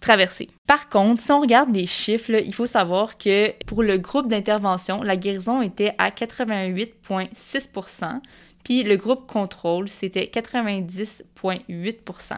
traversée. 0.01 0.49
Par 0.67 0.89
contre, 0.89 1.23
si 1.23 1.31
on 1.31 1.41
regarde 1.41 1.73
les 1.75 1.87
chiffres, 1.87 2.31
il 2.31 2.55
faut 2.55 2.67
savoir 2.67 3.19
que 3.19 3.53
pour 3.65 3.83
le 3.83 3.99
groupe 3.99 4.29
d'intervention, 4.29 5.03
la 5.03 5.17
guérison 5.17 5.63
était 5.63 5.95
à 5.99 6.11
88,6% 6.11 8.21
puis 8.65 8.83
le 8.83 8.97
groupe 8.97 9.27
contrôle, 9.27 9.89
c'était 9.89 10.31
90,8% 10.33 12.33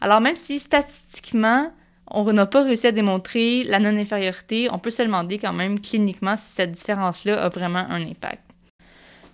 Alors 0.00 0.20
même 0.20 0.36
si 0.36 0.58
statistiquement, 0.58 1.70
on 2.10 2.32
n'a 2.32 2.46
pas 2.46 2.64
réussi 2.64 2.86
à 2.86 2.92
démontrer 2.92 3.62
la 3.64 3.78
non-infériorité, 3.78 4.68
on 4.72 4.78
peut 4.78 4.90
se 4.90 5.02
demander 5.02 5.38
quand 5.38 5.52
même 5.52 5.80
cliniquement 5.80 6.36
si 6.36 6.54
cette 6.54 6.72
différence-là 6.72 7.42
a 7.42 7.48
vraiment 7.48 7.86
un 7.88 8.02
impact. 8.02 8.42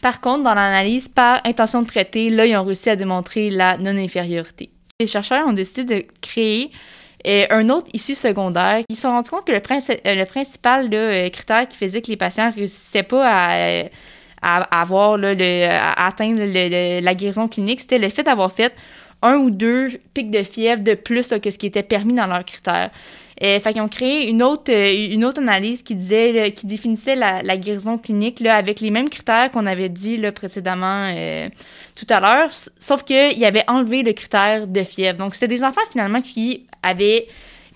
Par 0.02 0.20
contre, 0.20 0.42
dans 0.42 0.54
l'analyse 0.54 1.08
par 1.08 1.40
intention 1.46 1.80
de 1.80 1.86
traiter, 1.86 2.28
là, 2.28 2.44
ils 2.44 2.56
ont 2.56 2.64
réussi 2.64 2.90
à 2.90 2.96
démontrer 2.96 3.48
la 3.48 3.78
non-infériorité. 3.78 4.70
Les 5.00 5.06
chercheurs 5.06 5.46
ont 5.46 5.54
décidé 5.54 5.84
de 5.84 6.04
créer 6.20 6.70
euh, 7.26 7.46
un 7.50 7.68
autre 7.70 7.86
issue 7.92 8.14
secondaire. 8.14 8.82
Ils 8.88 8.96
se 8.96 9.02
sont 9.02 9.10
rendus 9.10 9.30
compte 9.30 9.46
que 9.46 9.52
le, 9.52 9.58
euh, 9.58 10.24
principal 10.26 10.88
euh, 10.92 11.28
critère 11.30 11.66
qui 11.68 11.76
faisait 11.76 12.02
que 12.02 12.08
les 12.08 12.16
patients 12.16 12.48
ne 12.48 12.54
réussissaient 12.54 13.02
pas 13.02 13.26
à 13.26 13.84
à, 14.46 14.80
avoir, 14.80 15.16
là, 15.16 15.34
le, 15.34 15.68
atteindre 15.96 16.42
la 17.02 17.14
guérison 17.14 17.48
clinique, 17.48 17.80
c'était 17.80 17.98
le 17.98 18.10
fait 18.10 18.24
d'avoir 18.24 18.52
fait 18.52 18.74
un 19.22 19.36
ou 19.36 19.50
deux 19.50 19.88
pics 20.12 20.30
de 20.30 20.42
fièvre 20.42 20.82
de 20.82 20.92
plus 20.94 21.28
que 21.28 21.50
ce 21.50 21.56
qui 21.56 21.66
était 21.66 21.82
permis 21.82 22.12
dans 22.12 22.26
leurs 22.26 22.44
critères. 22.44 22.90
Et, 23.40 23.58
fait 23.58 23.80
ont 23.80 23.88
créé 23.88 24.28
une 24.28 24.42
autre, 24.42 24.70
euh, 24.70 25.12
une 25.12 25.24
autre 25.24 25.40
analyse 25.40 25.82
qui 25.82 25.96
disait, 25.96 26.52
qui 26.52 26.66
définissait 26.66 27.16
la, 27.16 27.56
guérison 27.56 27.98
clinique 27.98 28.38
là, 28.40 28.54
avec 28.54 28.80
les 28.80 28.90
mêmes 28.90 29.10
critères 29.10 29.50
qu'on 29.50 29.66
avait 29.66 29.88
dit 29.88 30.18
là, 30.18 30.30
précédemment 30.30 31.06
euh, 31.08 31.48
tout 31.96 32.06
à 32.10 32.20
l'heure, 32.20 32.50
sauf 32.78 33.02
qu'ils 33.02 33.44
avaient 33.44 33.64
enlevé 33.66 34.02
le 34.02 34.12
critère 34.12 34.68
de 34.68 34.82
fièvre. 34.84 35.18
Donc, 35.18 35.34
c'était 35.34 35.48
des 35.48 35.64
enfants 35.64 35.80
finalement 35.90 36.20
qui 36.20 36.66
avaient 36.84 37.26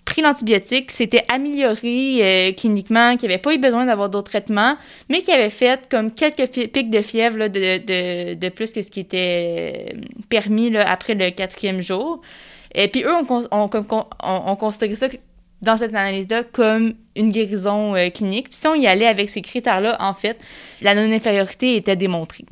pris 0.09 0.23
l'antibiotique, 0.23 0.91
s'était 0.91 1.25
amélioré 1.29 2.21
euh, 2.23 2.53
cliniquement, 2.53 3.17
qui 3.17 3.27
n'avait 3.27 3.39
pas 3.39 3.53
eu 3.53 3.59
besoin 3.59 3.85
d'avoir 3.85 4.09
d'autres 4.09 4.31
traitements, 4.31 4.77
mais 5.11 5.21
qui 5.21 5.31
avait 5.31 5.51
fait 5.51 5.87
comme 5.91 6.11
quelques 6.11 6.51
pics 6.51 6.91
de 6.91 7.03
fièvre 7.03 7.49
de, 7.49 7.79
de, 7.79 8.35
de, 8.35 8.49
plus 8.49 8.73
que 8.73 8.81
ce 8.81 8.91
qui 8.91 9.01
était 9.01 9.93
euh, 9.95 10.01
permis 10.31 10.71
là, 10.71 10.91
après 10.91 11.15
le 11.15 11.31
quatrième 11.31 11.83
jour. 11.83 12.23
Et 12.75 12.89
puis 12.89 13.03
eux, 13.03 13.13
on, 13.13 13.49
on, 13.51 13.71
on, 13.71 14.05
on 14.23 14.57
considérait 14.57 14.95
ça 14.95 15.09
dans 15.61 15.77
cette 15.77 15.95
analyse-là 15.95 16.45
comme 16.45 16.95
une 17.17 17.31
guérison 17.31 17.95
euh, 17.95 18.09
clinique. 18.11 18.49
Puis 18.49 18.59
si 18.59 18.67
on 18.67 18.75
y 18.75 18.87
allait 18.87 19.07
avec 19.07 19.29
ces 19.29 19.43
critères-là, 19.43 19.97
en 20.01 20.15
fait, 20.15 20.39
la 20.81 20.95
non-infériorité 20.95 21.77
était 21.77 21.97
démontrée. 21.97 22.45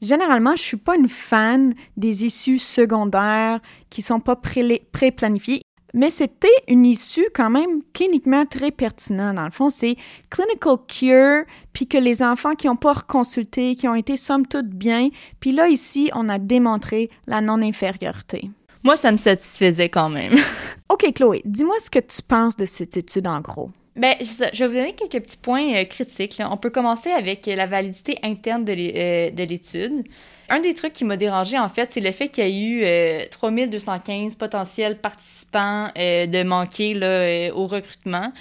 Généralement, 0.00 0.56
je 0.56 0.62
suis 0.62 0.76
pas 0.76 0.96
une 0.96 1.08
fan 1.08 1.74
des 1.96 2.24
issues 2.24 2.58
secondaires 2.58 3.60
qui 3.88 4.02
sont 4.02 4.18
pas 4.18 4.34
pré-planifiées 4.34 5.61
mais 5.94 6.10
c'était 6.10 6.48
une 6.68 6.86
issue 6.86 7.26
quand 7.34 7.50
même 7.50 7.82
cliniquement 7.92 8.46
très 8.46 8.70
pertinente. 8.70 9.36
Dans 9.36 9.44
le 9.44 9.50
fond, 9.50 9.68
c'est 9.68 9.96
clinical 10.30 10.76
cure, 10.88 11.44
puis 11.72 11.86
que 11.86 11.98
les 11.98 12.22
enfants 12.22 12.54
qui 12.54 12.66
n'ont 12.66 12.76
pas 12.76 12.92
reconsulté, 12.92 13.74
qui 13.74 13.88
ont 13.88 13.94
été 13.94 14.16
somme 14.16 14.46
toute 14.46 14.68
bien, 14.68 15.08
puis 15.40 15.52
là, 15.52 15.68
ici, 15.68 16.10
on 16.14 16.28
a 16.28 16.38
démontré 16.38 17.10
la 17.26 17.40
non-infériorité. 17.40 18.50
Moi, 18.84 18.96
ça 18.96 19.12
me 19.12 19.16
satisfaisait 19.16 19.88
quand 19.88 20.08
même. 20.08 20.34
OK, 20.88 21.12
Chloé, 21.14 21.42
dis-moi 21.44 21.76
ce 21.80 21.90
que 21.90 22.00
tu 22.00 22.20
penses 22.22 22.56
de 22.56 22.66
cette 22.66 22.96
étude 22.96 23.26
en 23.26 23.40
gros. 23.40 23.70
Ben, 23.94 24.16
je, 24.20 24.58
vais 24.58 24.68
vous 24.68 24.74
donner 24.74 24.94
quelques 24.94 25.22
petits 25.22 25.36
points 25.36 25.74
euh, 25.74 25.84
critiques. 25.84 26.40
On 26.40 26.56
peut 26.56 26.70
commencer 26.70 27.10
avec 27.10 27.44
la 27.46 27.66
validité 27.66 28.18
interne 28.22 28.64
de 28.64 28.72
euh, 28.72 29.46
l'étude. 29.46 30.04
Un 30.48 30.60
des 30.60 30.72
trucs 30.72 30.94
qui 30.94 31.04
m'a 31.04 31.18
dérangé, 31.18 31.58
en 31.58 31.68
fait, 31.68 31.92
c'est 31.92 32.00
le 32.00 32.10
fait 32.12 32.28
qu'il 32.28 32.48
y 32.48 32.82
a 32.82 33.24
eu 33.24 33.28
3215 33.30 34.32
euh, 34.32 34.36
potentiels 34.38 34.98
participants 34.98 35.88
de 35.96 36.42
manquer 36.42 37.50
au 37.54 37.66
recrutement. 37.66 38.32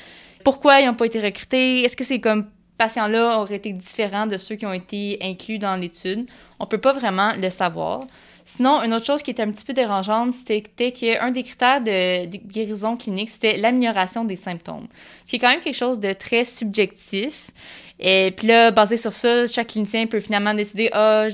Pourquoi 0.44 0.80
ils 0.80 0.88
n'ont 0.88 0.94
pas 0.94 1.06
été 1.06 1.20
recrutés? 1.20 1.82
Est-ce 1.82 1.96
que 1.96 2.04
c'est 2.04 2.20
comme 2.20 2.48
patients-là 2.78 3.40
auraient 3.40 3.58
été 3.58 3.72
différents 3.72 4.28
de 4.28 4.38
ceux 4.38 4.56
qui 4.56 4.66
ont 4.66 4.74
été 4.74 5.20
inclus 5.22 5.60
dans 5.60 5.76
l'étude? 5.76 6.28
On 6.60 6.66
peut 6.66 6.80
pas 6.80 6.94
vraiment 6.94 7.34
le 7.38 7.50
savoir. 7.50 8.02
Sinon, 8.56 8.84
une 8.84 8.94
autre 8.94 9.06
chose 9.06 9.24
qui 9.24 9.32
était 9.32 9.44
un 9.44 9.52
petit 9.52 9.64
peu 9.64 9.72
dérangeante, 9.72 10.34
c'était 10.34 10.92
qu'un 10.92 11.32
des 11.32 11.44
critères 11.44 11.80
de, 11.80 12.26
guérison 12.26 12.98
clinique, 12.98 13.30
c'était 13.30 13.56
l'amélioration 13.56 14.26
des 14.26 14.36
symptômes. 14.36 14.88
Ce 15.26 15.30
qui 15.30 15.38
est 15.38 15.40
quand 15.40 15.50
même 15.50 15.62
quelque 15.62 15.78
chose 15.78 16.00
de 16.00 16.12
très 16.12 16.44
subjectif. 16.44 17.50
Et 17.98 18.34
puis 18.36 18.48
là, 18.48 18.72
basé 18.72 18.98
sur 18.98 19.14
ça, 19.14 19.48
chaque 19.48 19.68
clinicien 19.68 20.06
peut 20.06 20.20
finalement 20.20 20.54
décider, 20.54 20.90
ah, 20.92 21.28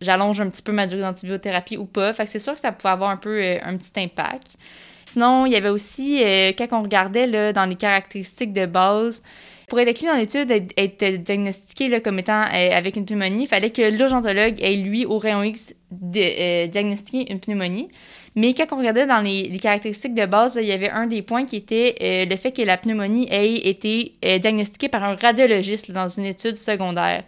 j'allonge 0.00 0.40
un 0.40 0.48
petit 0.48 0.62
peu 0.62 0.72
ma 0.72 0.86
durée 0.86 1.02
d'antibiothérapie 1.02 1.76
ou 1.76 1.84
pas. 1.84 2.14
Fait 2.14 2.24
que 2.24 2.30
c'est 2.30 2.38
sûr 2.38 2.54
que 2.54 2.60
ça 2.60 2.72
pouvait 2.72 2.92
avoir 2.92 3.10
un 3.10 3.18
peu 3.18 3.42
euh, 3.42 3.58
un 3.62 3.76
petit 3.76 3.92
impact. 4.00 4.56
Sinon, 5.04 5.44
il 5.44 5.52
y 5.52 5.56
avait 5.56 5.68
aussi, 5.68 6.24
euh, 6.24 6.52
quand 6.56 6.68
on 6.72 6.82
regardait 6.82 7.26
là, 7.26 7.52
dans 7.52 7.66
les 7.66 7.76
caractéristiques 7.76 8.54
de 8.54 8.64
base, 8.64 9.22
pour 9.68 9.80
être 9.80 9.88
inclus 9.88 10.06
dans 10.06 10.16
l'étude, 10.16 10.50
être, 10.76 11.22
diagnostiqué 11.22 12.00
comme 12.00 12.18
étant 12.18 12.42
euh, 12.42 12.70
avec 12.72 12.96
une 12.96 13.06
pneumonie, 13.06 13.44
il 13.44 13.46
fallait 13.46 13.70
que 13.70 13.82
l'urgentologue 13.82 14.56
ait, 14.60 14.76
lui, 14.76 15.06
au 15.06 15.18
rayon 15.18 15.42
X, 15.42 15.74
euh, 15.92 16.66
diagnostiqué 16.66 17.32
une 17.32 17.40
pneumonie. 17.40 17.88
Mais 18.36 18.52
quand 18.52 18.66
on 18.72 18.78
regardait 18.78 19.06
dans 19.06 19.20
les, 19.20 19.56
caractéristiques 19.58 20.14
de 20.14 20.26
base, 20.26 20.58
il 20.60 20.66
y 20.66 20.72
avait 20.72 20.90
un 20.90 21.06
des 21.06 21.22
points 21.22 21.44
qui 21.44 21.56
était 21.56 21.94
euh, 22.02 22.24
le 22.26 22.36
fait 22.36 22.52
que 22.52 22.62
la 22.62 22.76
pneumonie 22.76 23.26
ait 23.30 23.68
été 23.68 24.16
diagnostiquée 24.40 24.88
par 24.88 25.04
un 25.04 25.14
radiologiste 25.14 25.90
dans 25.92 26.08
une 26.08 26.24
étude 26.24 26.56
secondaire. 26.56 27.22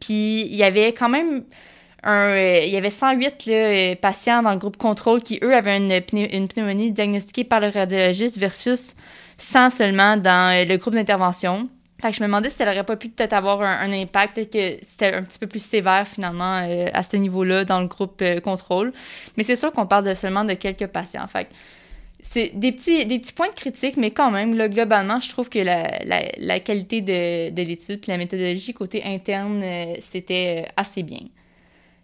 Puis 0.00 0.42
il 0.42 0.56
y 0.56 0.64
avait 0.64 0.92
quand 0.92 1.08
même 1.08 1.44
un, 2.02 2.36
il 2.36 2.70
y 2.70 2.76
avait 2.76 2.90
108 2.90 3.98
patients 4.00 4.42
dans 4.42 4.52
le 4.52 4.58
groupe 4.58 4.76
contrôle 4.76 5.22
qui, 5.22 5.38
eux, 5.42 5.54
avaient 5.54 5.76
une, 5.76 6.02
une, 6.32 6.48
pneumonie 6.48 6.90
diagnostiquée 6.90 7.44
par 7.44 7.60
le 7.60 7.68
radiologiste 7.68 8.38
versus 8.38 8.94
100 9.38 9.70
seulement 9.70 10.16
dans 10.16 10.66
le 10.66 10.76
groupe 10.76 10.94
d'intervention. 10.94 11.68
Fait 12.00 12.10
que 12.10 12.16
je 12.16 12.22
me 12.22 12.26
demandais 12.26 12.50
si 12.50 12.56
ça 12.56 12.66
n'aurait 12.66 12.84
pas 12.84 12.96
pu 12.96 13.08
peut-être 13.08 13.32
avoir 13.32 13.62
un, 13.62 13.90
impact, 13.92 14.50
que 14.50 14.76
c'était 14.82 15.14
un 15.14 15.22
petit 15.22 15.38
peu 15.38 15.46
plus 15.46 15.64
sévère 15.64 16.06
finalement 16.06 16.62
euh, 16.62 16.88
à 16.92 17.02
ce 17.02 17.16
niveau-là 17.16 17.64
dans 17.64 17.80
le 17.80 17.86
groupe 17.86 18.20
euh, 18.20 18.38
contrôle. 18.40 18.92
Mais 19.36 19.44
c'est 19.44 19.56
sûr 19.56 19.72
qu'on 19.72 19.86
parle 19.86 20.04
de 20.04 20.12
seulement 20.12 20.44
de 20.44 20.52
quelques 20.54 20.88
patients. 20.88 21.26
Fait 21.26 21.48
c'est 22.20 22.50
des 22.54 22.72
petits, 22.72 23.06
des 23.06 23.18
petits 23.18 23.32
points 23.32 23.48
de 23.48 23.54
critique, 23.54 23.96
mais 23.96 24.10
quand 24.10 24.30
même, 24.30 24.54
là, 24.54 24.68
globalement, 24.68 25.20
je 25.20 25.30
trouve 25.30 25.48
que 25.48 25.58
la, 25.58 26.02
la, 26.04 26.60
qualité 26.60 27.00
de, 27.00 27.50
de 27.50 27.62
l'étude 27.62 28.00
puis 28.00 28.10
la 28.10 28.18
méthodologie 28.18 28.74
côté 28.74 29.02
interne, 29.04 29.62
euh, 29.62 29.94
c'était 30.00 30.66
assez 30.76 31.02
bien 31.02 31.20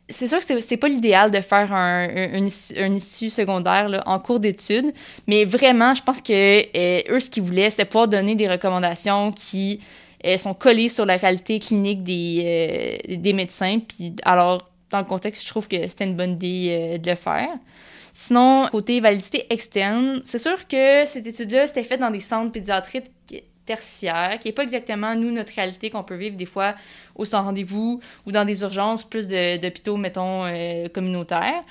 c'est 0.09 0.29
sûr 0.29 0.45
que 0.45 0.61
c'est 0.61 0.77
pas 0.77 0.89
l'idéal 0.89 1.31
de 1.31 1.41
faire 1.41 1.73
un, 1.73 2.09
un, 2.09 2.95
issue 2.95 3.31
secondaire 3.31 4.03
en 4.07 4.19
cours 4.19 4.41
d'études, 4.41 4.93
mais 5.27 5.45
vraiment, 5.45 5.95
je 5.95 6.03
pense 6.03 6.21
que 6.21 6.33
euh, 6.33 7.03
eux, 7.09 7.21
ce 7.21 7.31
qu'ils 7.31 7.43
voulaient, 7.43 7.71
c'était 7.71 7.85
pouvoir 7.85 8.09
donner 8.09 8.35
des 8.35 8.49
recommandations 8.49 9.33
qui 9.33 9.81
euh, 10.27 10.37
sont 10.39 10.55
collées 10.55 10.89
sur 10.89 11.07
la 11.07 11.17
réalité 11.17 11.59
clinique 11.59 12.03
des, 12.03 13.01
euh, 13.09 13.17
des 13.17 13.33
médecins. 13.33 13.79
Puis 13.79 14.15
alors, 14.25 14.71
dans 14.91 14.99
le 14.99 15.05
contexte, 15.05 15.45
je 15.45 15.49
trouve 15.49 15.69
que 15.69 15.89
c'était 15.89 16.05
une 16.05 16.17
bonne 16.17 16.33
idée 16.33 16.99
de 17.03 17.11
le 17.11 17.17
faire. 17.17 17.49
Sinon, 18.13 18.69
côté 18.71 19.01
validité 19.01 19.47
externe, 19.49 20.21
c'est 20.27 20.39
sûr 20.39 20.69
que 20.69 21.07
cette 21.07 21.27
étude-là, 21.27 21.67
c'était 21.67 21.85
faite 21.85 22.01
dans 22.01 22.11
des 22.11 22.21
centres 22.21 22.53
pédiatriques 22.53 23.11
tertiaire, 23.73 24.39
qui 24.39 24.49
n'est 24.49 24.53
pas 24.53 24.65
exactement, 24.65 25.15
nous, 25.15 25.31
notre 25.31 25.55
réalité 25.55 25.89
qu'on 25.91 26.03
peut 26.03 26.17
vivre 26.17 26.37
des 26.37 26.47
fois 26.47 26.75
au 27.15 27.25
sans 27.25 27.43
rendez-vous 27.43 28.01
ou 28.27 28.33
dans 28.33 28.45
des 28.45 28.61
urgences 28.63 29.03
plus 29.03 29.29
d'hôpitaux, 29.29 29.97
mettons, 29.97 30.45
euh, 30.45 30.89
communautaires 30.89 31.65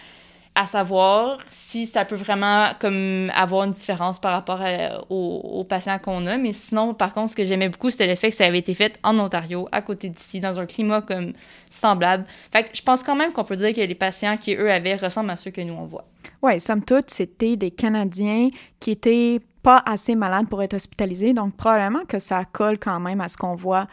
à 0.54 0.68
savoir 0.68 1.38
si 1.50 1.86
ça 1.86 2.04
peut 2.04 2.16
vraiment 2.16 2.72
comme 2.80 3.32
avoir 3.34 3.64
une 3.64 3.72
différence 3.72 4.20
par 4.20 4.34
rapport 4.34 4.62
aux, 5.10 5.64
patients 5.64 5.98
qu'on 6.00 6.26
a. 6.26 6.38
Mais 6.38 6.52
sinon, 6.52 6.94
par 6.94 7.14
contre, 7.14 7.32
ce 7.32 7.36
que 7.36 7.46
j'aimais 7.46 7.70
beaucoup, 7.70 7.90
c'était 7.90 8.08
le 8.08 8.16
fait 8.16 8.32
que 8.32 8.36
ça 8.36 8.46
avait 8.46 8.60
été 8.60 8.74
fait 8.74 9.00
en 9.04 9.18
Ontario, 9.18 9.70
à 9.72 9.82
côté 9.82 10.10
d'ici, 10.10 10.40
dans 10.40 10.60
un 10.60 10.66
climat 10.66 11.02
comme 11.02 11.34
semblable. 11.70 12.26
Fait 12.52 12.64
que 12.64 12.70
je 12.74 12.82
pense 12.82 13.04
quand 13.04 13.16
même 13.16 13.32
qu'on 13.32 13.46
peut 13.46 13.56
dire 13.56 13.74
que 13.74 13.82
les 13.82 13.96
patients 13.96 14.36
qui, 14.36 14.54
eux, 14.56 14.72
avaient 14.72 14.96
ressemblent 14.96 15.30
à 15.30 15.38
ceux 15.38 15.52
que 15.52 15.62
nous, 15.62 15.74
on 15.74 15.86
voit. 15.86 16.06
Oui, 16.42 16.60
somme 16.60 16.84
toute, 16.84 17.10
c'était 17.10 17.56
des 17.56 17.72
Canadiens 17.72 18.50
qui 18.80 18.92
étaient 18.92 19.40
pas 19.64 19.82
assez 19.86 20.16
malades 20.16 20.50
pour 20.50 20.62
être 20.62 20.74
hospitalisés. 20.74 21.34
Donc, 21.34 21.56
probablement 21.56 22.04
que 22.06 22.20
ça 22.20 22.44
colle 22.46 22.78
quand 22.78 23.00
même 23.00 23.22
à 23.22 23.30
ce 23.30 23.38
qu'on 23.38 23.56
voit 23.56 23.88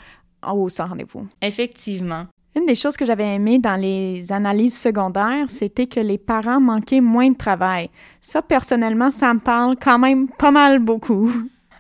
au 0.47 0.69
sans 0.69 0.87
rendez-vous. 0.87 1.29
Effectivement. 1.41 2.27
Une 2.57 2.67
des 2.67 2.75
choses 2.75 2.97
que 2.97 3.05
j'avais 3.05 3.35
aimées 3.35 3.59
dans 3.59 3.81
les 3.81 4.33
analyses 4.33 4.79
secondaires, 4.79 5.47
c'était 5.49 5.87
que 5.87 6.01
les 6.01 6.19
parents 6.19 6.61
manquaient 6.61 7.01
moins 7.01 7.31
de 7.31 7.37
travail. 7.37 7.91
Ça, 8.21 8.43
personnellement, 8.43 9.11
ça 9.11 9.33
me 9.33 9.39
parle 9.39 9.77
quand 9.81 9.99
même 9.99 10.29
pas 10.29 10.51
mal 10.51 10.79
beaucoup. 10.79 11.31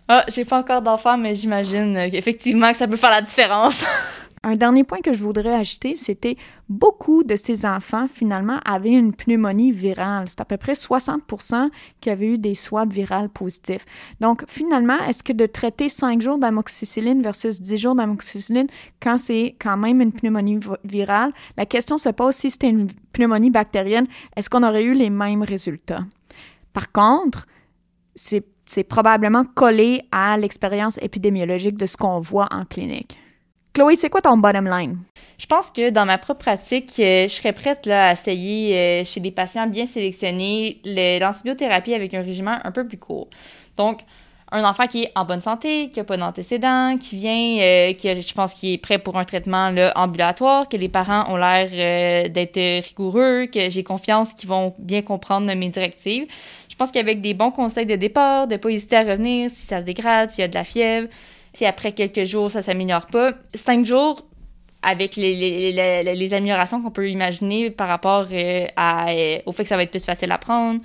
Ah, 0.07 0.25
j'ai 0.29 0.45
pas 0.45 0.59
encore 0.59 0.81
d'enfants, 0.81 1.19
mais 1.19 1.37
j'imagine 1.37 1.97
effectivement 1.97 2.71
que 2.71 2.77
ça 2.77 2.87
peut 2.87 2.97
faire 2.97 3.11
la 3.11 3.23
différence. 3.23 3.85
Un 4.45 4.57
dernier 4.57 4.85
point 4.85 5.01
que 5.01 5.13
je 5.13 5.23
voudrais 5.23 5.55
ajouter, 5.55 5.97
c'était 5.97 6.37
beaucoup 6.69 7.25
de 7.25 7.35
ces 7.35 7.67
enfants, 7.67 8.07
finalement, 8.09 8.61
avaient 8.65 8.93
une 8.93 9.13
pneumonie 9.13 9.73
virale. 9.73 10.27
C'est 10.29 10.41
à 10.41 10.45
peu 10.45 10.57
près 10.57 10.75
60% 10.75 11.71
qui 12.01 12.09
avaient 12.09 12.35
eu 12.35 12.39
des 12.39 12.55
swabs 12.55 12.93
virales 12.93 13.29
positifs. 13.29 13.85
Donc, 14.21 14.45
finalement, 14.47 14.99
est-ce 15.09 15.23
que 15.23 15.33
de 15.33 15.47
traiter 15.47 15.89
5 15.89 16.23
jours 16.23 16.39
d'amoxicilline 16.39 17.21
versus 17.21 17.61
10 17.61 17.79
jours 17.79 17.95
d'amoxicilline, 17.95 18.69
quand 19.01 19.19
c'est 19.19 19.57
quand 19.59 19.77
même 19.77 20.01
une 20.01 20.13
pneumonie 20.13 20.61
virale, 20.85 21.33
la 21.57 21.67
question 21.67 21.99
se 21.99 22.11
pose 22.11 22.35
si 22.35 22.51
c'était 22.51 22.71
une 22.71 22.87
pneumonie 23.13 23.51
bactérienne, 23.51 24.07
est-ce 24.37 24.49
qu'on 24.49 24.63
aurait 24.63 24.85
eu 24.85 24.95
les 24.95 25.11
mêmes 25.11 25.43
résultats? 25.43 26.05
Par 26.73 26.93
contre, 26.93 27.47
c'est 28.15 28.85
probablement 28.85 29.45
collé 29.45 30.03
à 30.13 30.37
l'expérience 30.37 30.99
épidémiologique 31.03 31.77
de 31.77 31.87
ce 31.87 31.97
qu'on 31.97 32.21
voit 32.21 32.49
en 32.51 32.65
clinique. 32.65 33.19
Chloé, 33.79 33.95
c'est 33.95 34.11
quoi 34.11 34.21
ton 34.21 34.37
bottom 34.37 34.69
line? 34.69 34.99
Je 35.39 35.47
pense 35.47 35.71
que 35.71 35.91
dans 35.91 36.05
ma 36.05 36.19
propre 36.19 36.41
pratique, 36.41 36.95
euh, 36.99 37.29
je 37.29 37.33
serais 37.33 37.53
prête 37.53 37.87
à 37.87 38.11
essayer 38.11 38.75
euh, 38.75 39.05
chez 39.05 39.21
des 39.21 39.31
patients 39.31 39.69
bien 39.69 39.87
sélectionnés 39.87 40.81
l'antibiothérapie 40.85 41.95
avec 41.95 42.13
un 42.13 42.23
régime 42.23 42.49
un 42.49 42.73
peu 42.73 42.89
plus 42.89 42.99
court. 42.99 43.29
Donc, 43.77 44.01
un 44.51 44.65
enfant 44.65 44.89
qui 44.89 45.05
est 45.05 45.13
en 45.15 45.25
bonne 45.25 45.41
santé, 45.41 45.91
qui 45.91 46.01
n'a 46.01 46.05
pas 46.05 46.17
d'antécédents, 46.17 46.97
qui 46.99 47.15
vient, 47.15 47.59
euh, 47.61 47.93
qui 47.93 48.21
je 48.21 48.35
pense 48.35 48.53
qui 48.53 48.75
est 48.75 48.79
prêt 48.79 48.99
pour 48.99 49.17
un 49.17 49.23
traitement 49.23 49.73
ambulatoire, 49.95 50.69
que 50.69 50.77
les 50.77 50.89
parents 50.89 51.33
ont 51.33 51.37
l'air 51.37 52.31
d'être 52.31 52.85
rigoureux, 52.85 53.47
que 53.47 53.71
j'ai 53.71 53.85
confiance 53.85 54.35
qu'ils 54.35 54.49
vont 54.49 54.75
bien 54.81 55.03
comprendre 55.03 55.55
mes 55.55 55.69
directives. 55.69 56.27
Je 56.69 56.75
pense 56.75 56.91
qu'avec 56.91 57.21
des 57.21 57.33
bons 57.33 57.53
conseils 57.53 57.87
de 57.87 57.95
départ, 57.95 58.49
de 58.49 58.55
ne 58.55 58.59
pas 58.59 58.71
hésiter 58.71 58.97
à 58.97 59.03
revenir 59.03 59.53
si 59.53 59.67
ça 59.67 59.79
se 59.79 59.85
dégrade, 59.85 60.31
s'il 60.31 60.41
y 60.41 60.45
a 60.45 60.49
de 60.49 60.55
la 60.55 60.65
fièvre, 60.65 61.07
si 61.59 61.67
après 61.67 61.91
quelques 61.91 62.23
jours, 62.23 62.53
ça 62.53 62.63
s'améliore 62.63 63.07
pas, 63.07 63.33
cinq 63.53 63.85
jours, 63.85 64.25
avec 64.81 65.17
les, 65.17 66.31
améliorations 66.33 66.81
qu'on 66.81 66.93
peut 66.93 67.11
imaginer 67.11 67.71
par 67.71 67.89
rapport 67.89 68.27
euh, 68.31 68.67
euh, 68.79 69.39
au 69.45 69.51
fait 69.51 69.65
que 69.65 69.69
ça 69.69 69.77
va 69.77 69.83
être 69.83 69.91
plus 69.91 70.05
facile 70.05 70.31
à 70.31 70.39
prendre. 70.39 70.81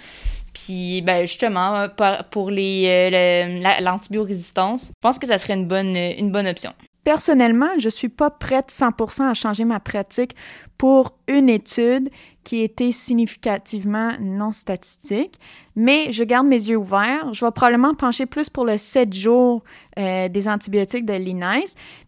Puis, 0.51 1.03
ben, 1.03 1.21
justement, 1.27 1.87
pour 2.31 2.49
euh, 2.51 3.59
l'antibiorésistance, 3.81 4.85
je 4.87 4.99
pense 4.99 5.19
que 5.19 5.27
ça 5.27 5.37
serait 5.37 5.53
une 5.53 5.67
bonne, 5.67 5.95
une 5.95 6.31
bonne 6.31 6.47
option. 6.47 6.73
Personnellement, 7.03 7.69
je 7.77 7.89
suis 7.89 8.09
pas 8.09 8.29
prête 8.29 8.71
100% 8.71 9.23
à 9.23 9.33
changer 9.33 9.65
ma 9.65 9.79
pratique 9.79 10.35
pour 10.77 11.17
une 11.27 11.49
étude 11.49 12.09
qui 12.43 12.61
était 12.61 12.91
significativement 12.91 14.11
non 14.21 14.51
statistique, 14.51 15.39
mais 15.75 16.11
je 16.11 16.23
garde 16.23 16.47
mes 16.47 16.69
yeux 16.69 16.77
ouverts. 16.77 17.33
Je 17.33 17.45
vais 17.45 17.51
probablement 17.51 17.93
pencher 17.93 18.25
plus 18.25 18.49
pour 18.49 18.65
le 18.65 18.77
7 18.77 19.13
jours 19.13 19.63
euh, 19.99 20.29
des 20.29 20.47
antibiotiques 20.47 21.05
de 21.05 21.13
l'INES. 21.13 21.65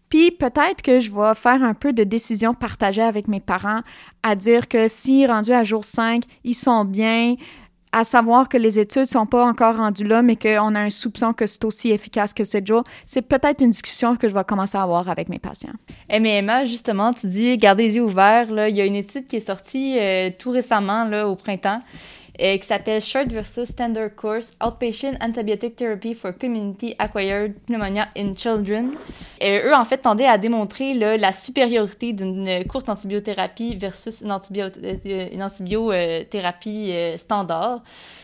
Puis 0.10 0.32
peut-être 0.32 0.82
que 0.82 1.00
je 1.00 1.12
vais 1.12 1.36
faire 1.36 1.64
un 1.64 1.74
peu 1.74 1.92
de 1.92 2.04
décision 2.04 2.54
partagée 2.54 3.02
avec 3.02 3.28
mes 3.28 3.40
parents 3.40 3.82
à 4.24 4.36
dire 4.36 4.68
que 4.68 4.88
si 4.88 5.26
rendu 5.26 5.52
à 5.52 5.64
jour 5.64 5.84
5, 5.84 6.24
ils 6.44 6.54
sont 6.54 6.86
bien, 6.86 7.36
à 7.96 8.04
savoir 8.04 8.50
que 8.50 8.58
les 8.58 8.78
études 8.78 9.06
sont 9.06 9.26
pas 9.26 9.46
encore 9.46 9.78
rendues 9.78 10.04
là, 10.04 10.22
mais 10.22 10.36
qu'on 10.36 10.76
a 10.76 10.82
un 10.82 10.90
soupçon 10.90 11.32
que 11.32 11.46
c'est 11.46 11.64
aussi 11.64 11.92
efficace 11.92 12.34
que 12.34 12.44
7 12.44 12.68
jours, 12.68 12.84
c'est 13.06 13.22
peut-être 13.22 13.64
une 13.64 13.70
discussion 13.70 14.18
que 14.18 14.28
je 14.28 14.34
vais 14.34 14.44
commencer 14.44 14.78
à 14.78 14.82
avoir 14.82 15.08
avec 15.08 15.30
mes 15.30 15.40
patients. 15.40 15.72
Eh, 16.10 16.20
mais 16.20 16.40
Emma, 16.40 16.66
justement, 16.66 17.14
tu 17.14 17.28
dis, 17.28 17.58
gardez 17.58 17.84
les 17.84 17.96
yeux 17.96 18.04
ouverts. 18.04 18.52
Là. 18.52 18.68
Il 18.68 18.76
y 18.76 18.82
a 18.82 18.86
une 18.86 18.96
étude 18.96 19.28
qui 19.28 19.38
est 19.38 19.48
sortie 19.48 19.98
euh, 19.98 20.30
tout 20.38 20.52
récemment, 20.52 21.06
là, 21.06 21.26
au 21.26 21.38
printemps, 21.38 21.82
euh, 22.42 22.58
qui 22.58 22.68
s'appelle 22.68 23.02
Short 23.02 23.28
versus 23.28 23.70
Standard 23.70 24.14
Course 24.16 24.58
Outpatient 24.64 25.14
Antibiotic 25.22 25.76
Therapy 25.76 26.14
for 26.14 26.38
Community 26.38 26.96
Acquired 27.00 27.54
Pneumonia 27.68 28.10
in 28.18 28.36
Children. 28.36 28.92
Et 29.40 29.62
eux, 29.64 29.74
en 29.74 29.86
fait, 29.86 30.00
tendaient 30.00 30.28
à 30.28 30.38
démontrer 30.38 30.94
là, 30.94 31.18
la 31.18 31.34
supériorité 31.34 32.14
d'une 32.14 32.66
courte 32.66 32.90
antibiothérapie 32.90 33.76
versus 33.76 34.22
une, 34.22 34.32
antibio 34.32 34.66
euh, 34.66 35.28
une 35.32 35.44
antibiothérapie 35.44 36.92
euh, 36.92 37.18
standard 37.18 37.82